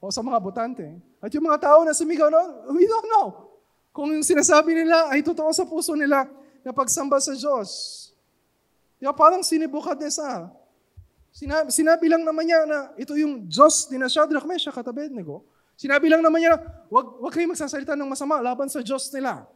[0.00, 0.84] o sa mga botante.
[1.20, 3.54] At yung mga tao na sumigaw noon, we don't know
[3.94, 6.26] kung yung sinasabi nila ay totoo sa puso nila
[6.66, 8.10] na pagsamba sa Diyos.
[8.98, 10.50] Di parang sinibukadnesa.
[11.30, 15.46] Sinabi, sinabi lang naman niya na ito yung Diyos ni Shadrach, Meshach at Abednego.
[15.74, 16.54] Sinabi lang naman niya,
[16.90, 19.46] wag, wag kayong magsasalita ng masama laban sa Diyos nila.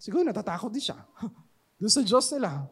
[0.00, 0.98] Siguro natatakot din siya.
[1.80, 2.64] Doon sa Diyos nila.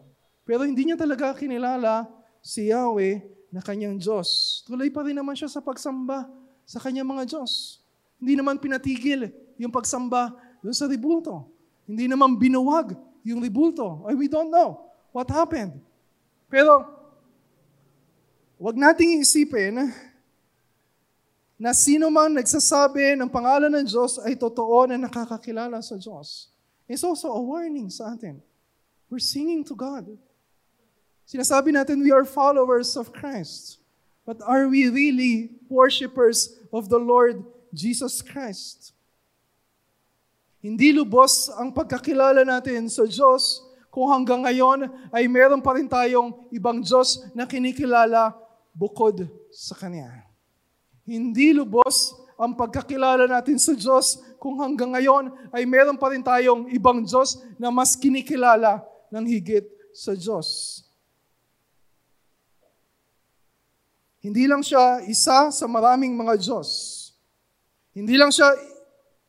[0.46, 2.06] Pero hindi niya talaga kinilala
[2.38, 3.20] si Yahweh
[3.50, 4.62] na kanyang Diyos.
[4.64, 6.30] Tuloy pa rin naman siya sa pagsamba
[6.62, 7.82] sa kanyang mga Diyos.
[8.16, 9.28] Hindi naman pinatigil
[9.60, 11.50] yung pagsamba doon sa ribulto.
[11.86, 12.94] Hindi naman binuwag
[13.26, 14.06] yung ribulto.
[14.06, 15.78] Ay, we don't know what happened.
[16.46, 16.86] Pero,
[18.56, 19.90] wag nating isipin
[21.56, 26.52] na sino man nagsasabi ng pangalan ng Diyos ay totoo na nakakakilala sa Diyos.
[26.84, 28.44] It's also a warning sa atin.
[29.08, 30.04] We're singing to God.
[31.24, 33.80] Sinasabi natin we are followers of Christ.
[34.28, 37.40] But are we really worshipers of the Lord
[37.72, 38.92] Jesus Christ?
[40.60, 46.50] Hindi lubos ang pagkakilala natin sa Diyos kung hanggang ngayon ay meron pa rin tayong
[46.50, 48.34] ibang Diyos na kinikilala
[48.74, 50.25] bukod sa Kanya.
[51.06, 56.68] Hindi lubos ang pagkakilala natin sa Diyos kung hanggang ngayon ay meron pa rin tayong
[56.74, 60.82] ibang Diyos na mas kinikilala ng higit sa Diyos.
[64.20, 66.68] Hindi lang siya isa sa maraming mga Diyos.
[67.94, 68.50] Hindi lang siya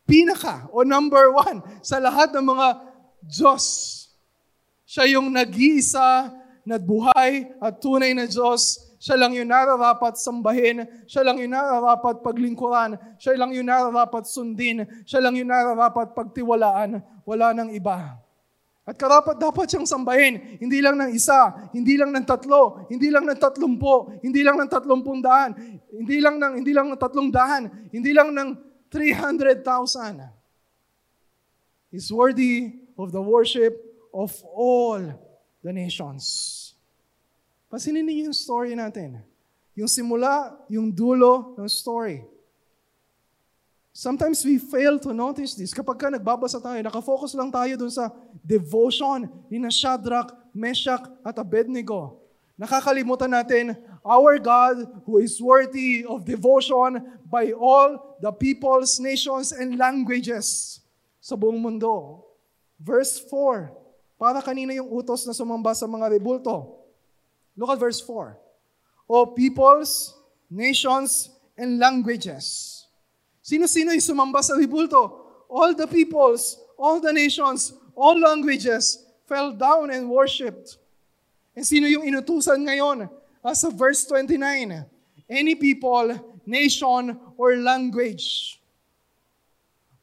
[0.10, 2.68] pinaka o number one sa lahat ng mga
[3.22, 3.64] Diyos.
[4.90, 6.34] Siya yung nag-iisa
[6.66, 10.84] na buhay at tunay na Diyos siya lang yung nararapat sambahin.
[11.08, 13.00] Siya lang yung nararapat paglingkuran.
[13.16, 14.84] Siya lang yung nararapat sundin.
[15.08, 17.00] Siya lang yung nararapat pagtiwalaan.
[17.24, 18.20] Wala nang iba.
[18.84, 20.60] At karapat dapat siyang sambahin.
[20.60, 24.72] Hindi lang ng isa, hindi lang ng tatlo, hindi lang ng tatlumpo, hindi lang ng
[24.72, 25.56] tatlumpung daan,
[25.92, 28.56] hindi lang ng, hindi lang ng tatlong daan, hindi lang ng
[28.88, 30.24] 300,000.
[31.96, 33.76] Is worthy of the worship
[34.12, 35.00] of all
[35.64, 36.67] the nations.
[37.68, 39.20] Pansinin niyo yung story natin.
[39.76, 42.24] Yung simula, yung dulo ng story.
[43.98, 45.74] Sometimes we fail to notice this.
[45.74, 48.14] Kapag ka nagbabasa tayo, nakafocus lang tayo dun sa
[48.46, 52.22] devotion ni na Shadrach, Meshach, at Abednego.
[52.58, 53.74] Nakakalimutan natin,
[54.06, 60.78] our God who is worthy of devotion by all the peoples, nations, and languages
[61.18, 62.22] sa buong mundo.
[62.78, 63.74] Verse 4,
[64.18, 66.77] para kanina yung utos na sumamba sa mga rebulto.
[67.58, 68.38] Look at verse 4.
[69.10, 70.14] O peoples,
[70.50, 72.86] nations, and languages.
[73.42, 75.26] Sino-sino yung sumamba sa ribulto?
[75.50, 80.78] All the peoples, all the nations, all languages fell down and worshipped.
[81.58, 83.10] And sino yung inutusan ngayon?
[83.42, 84.86] As of verse 29,
[85.26, 86.14] any people,
[86.46, 88.60] nation, or language.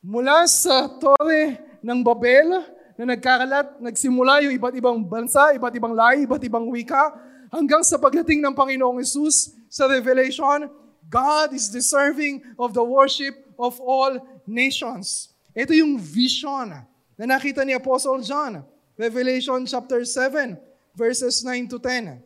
[0.03, 6.31] Mula sa tore ng Babel, na nagkakalat, nagsimula yung iba't ibang bansa, iba't ibang lahi,
[6.31, 7.11] iba't ibang wika,
[7.55, 10.67] hanggang sa pagdating ng Panginoong Yesus sa Revelation,
[11.07, 15.31] God is deserving of the worship of all nations.
[15.55, 16.75] Ito yung vision
[17.15, 18.67] na nakita ni Apostle John.
[18.99, 20.59] Revelation chapter 7,
[20.99, 22.19] verses 9 to 10.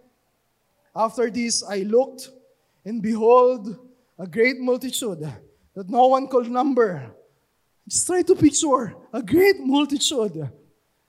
[0.97, 2.33] After this I looked,
[2.85, 3.77] and behold,
[4.17, 5.29] a great multitude
[5.77, 7.05] that no one could number.
[7.85, 10.49] Just try to picture a great multitude.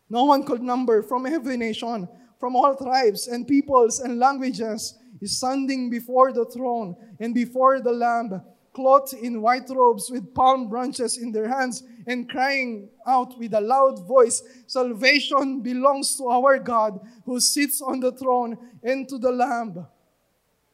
[0.09, 2.07] No one could number from every nation,
[2.39, 7.91] from all tribes and peoples and languages is standing before the throne and before the
[7.91, 13.53] Lamb, clothed in white robes with palm branches in their hands, and crying out with
[13.53, 19.17] a loud voice Salvation belongs to our God who sits on the throne and to
[19.17, 19.85] the Lamb.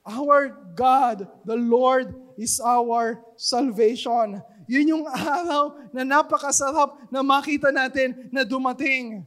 [0.05, 4.43] Our God, the Lord, is our salvation.
[4.69, 9.25] Yun yung araw na napakasarap na makita natin na dumating.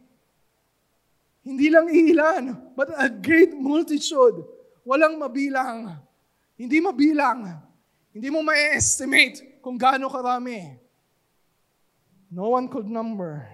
[1.49, 4.45] Hindi lang ilan, but a great multitude.
[4.85, 5.97] Walang mabilang.
[6.61, 7.57] Hindi mabilang.
[8.13, 10.77] Hindi mo ma-estimate kung gaano karami.
[12.29, 13.49] No one could number.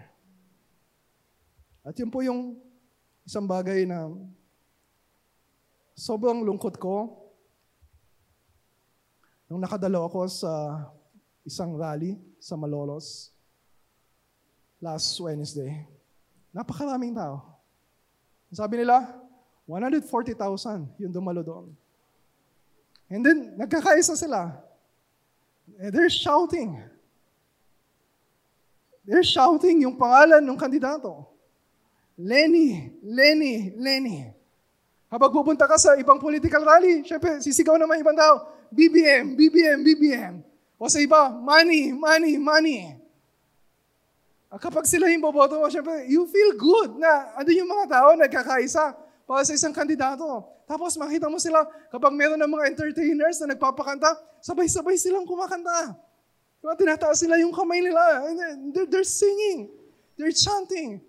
[1.86, 2.58] At yun po yung
[3.22, 4.10] isang bagay na
[5.94, 7.14] sobrang lungkot ko
[9.46, 10.82] nung nakadalo ako sa
[11.46, 13.30] isang rally sa Malolos
[14.82, 15.86] last Wednesday.
[16.50, 17.53] Napakaraming tao.
[18.54, 19.02] Sabi nila,
[19.66, 21.66] 140,000 yung dumalo doon.
[23.10, 24.54] And then, nagkakaisa sila.
[25.76, 26.78] And they're shouting.
[29.04, 31.28] They're shouting yung pangalan ng kandidato.
[32.16, 34.30] Lenny, Lenny, Lenny.
[35.10, 40.34] Habang pupunta ka sa ibang political rally, syempre, sisigaw naman ibang tao, BBM, BBM, BBM.
[40.78, 42.98] O sa iba, money, money, money.
[44.54, 48.14] Ah, kapag sila yung boboto mo, syempre, you feel good na ano yung mga tao
[48.14, 48.94] nagkakaisa
[49.26, 50.46] para sa isang kandidato.
[50.62, 55.98] Tapos makita mo sila, kapag meron ng mga entertainers na nagpapakanta, sabay-sabay silang kumakanta.
[56.62, 57.98] Diba, tinataas sila yung kamay nila.
[58.70, 59.74] They're, they're singing.
[60.14, 61.02] They're chanting.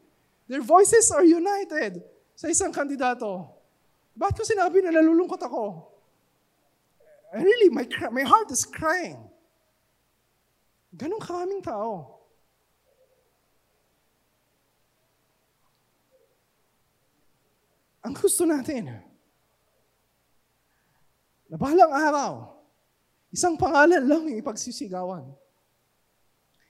[0.49, 2.01] Their voices are united
[2.33, 3.45] sa isang kandidato.
[4.17, 5.93] Bakit ko sinabi na nalulungkot ako?
[7.37, 9.21] really, my, my heart is crying.
[10.97, 12.14] Ganong karaming tao.
[18.05, 19.01] Ang gusto natin,
[21.49, 22.55] na balang araw,
[23.35, 25.27] Isang pangalan lang yung ipagsisigawan.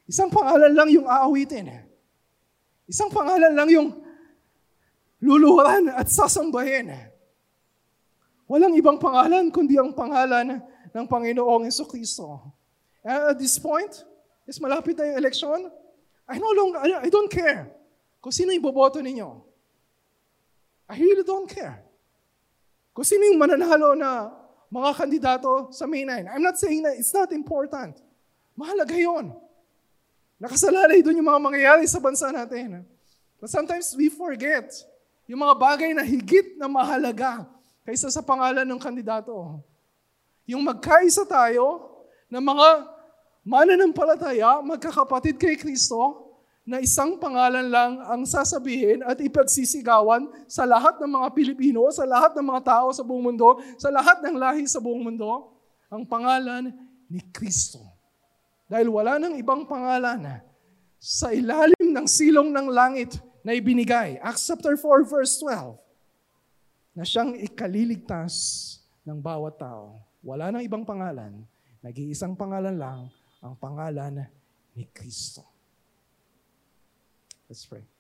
[0.10, 1.86] Isang pangalan lang yung aawitin.
[2.90, 4.02] Isang pangalan lang yung
[5.22, 6.90] luluhuran at sasambahin.
[8.50, 10.58] Walang ibang pangalan kundi ang pangalan
[10.90, 12.42] ng Panginoong Yeso Kristo.
[13.06, 14.02] At this point,
[14.50, 15.70] is malapit na yung election,
[16.26, 17.70] I no longer, I don't care
[18.18, 19.38] kung sino yung boboto ninyo.
[20.86, 21.82] I really don't care.
[22.94, 24.32] Kung sino yung mananalo na
[24.76, 26.28] mga kandidato sa May 9.
[26.28, 27.96] I'm not saying that it's not important.
[28.60, 29.32] Mahalaga yon.
[30.36, 32.84] Nakasalalay doon yung mga mangyayari sa bansa natin.
[33.40, 34.68] But sometimes we forget
[35.32, 37.48] yung mga bagay na higit na mahalaga
[37.88, 39.64] kaysa sa pangalan ng kandidato.
[40.44, 41.96] Yung magkaisa tayo
[42.28, 42.68] ng mga
[43.46, 46.25] mananampalataya, magkakapatid kay Kristo,
[46.66, 52.34] na isang pangalan lang ang sasabihin at ipagsisigawan sa lahat ng mga Pilipino, sa lahat
[52.34, 55.54] ng mga tao sa buong mundo, sa lahat ng lahi sa buong mundo,
[55.94, 56.74] ang pangalan
[57.06, 57.86] ni Kristo.
[58.66, 60.42] Dahil wala nang ibang pangalan
[60.98, 64.18] sa ilalim ng silong ng langit na ibinigay.
[64.26, 65.78] Acts chapter 4 verse 12
[66.98, 68.34] na siyang ikaliligtas
[69.06, 70.02] ng bawat tao.
[70.26, 71.46] Wala nang ibang pangalan.
[71.86, 74.26] Nag-iisang pangalan lang, ang pangalan
[74.74, 75.55] ni Kristo.
[77.50, 77.95] Let's pray.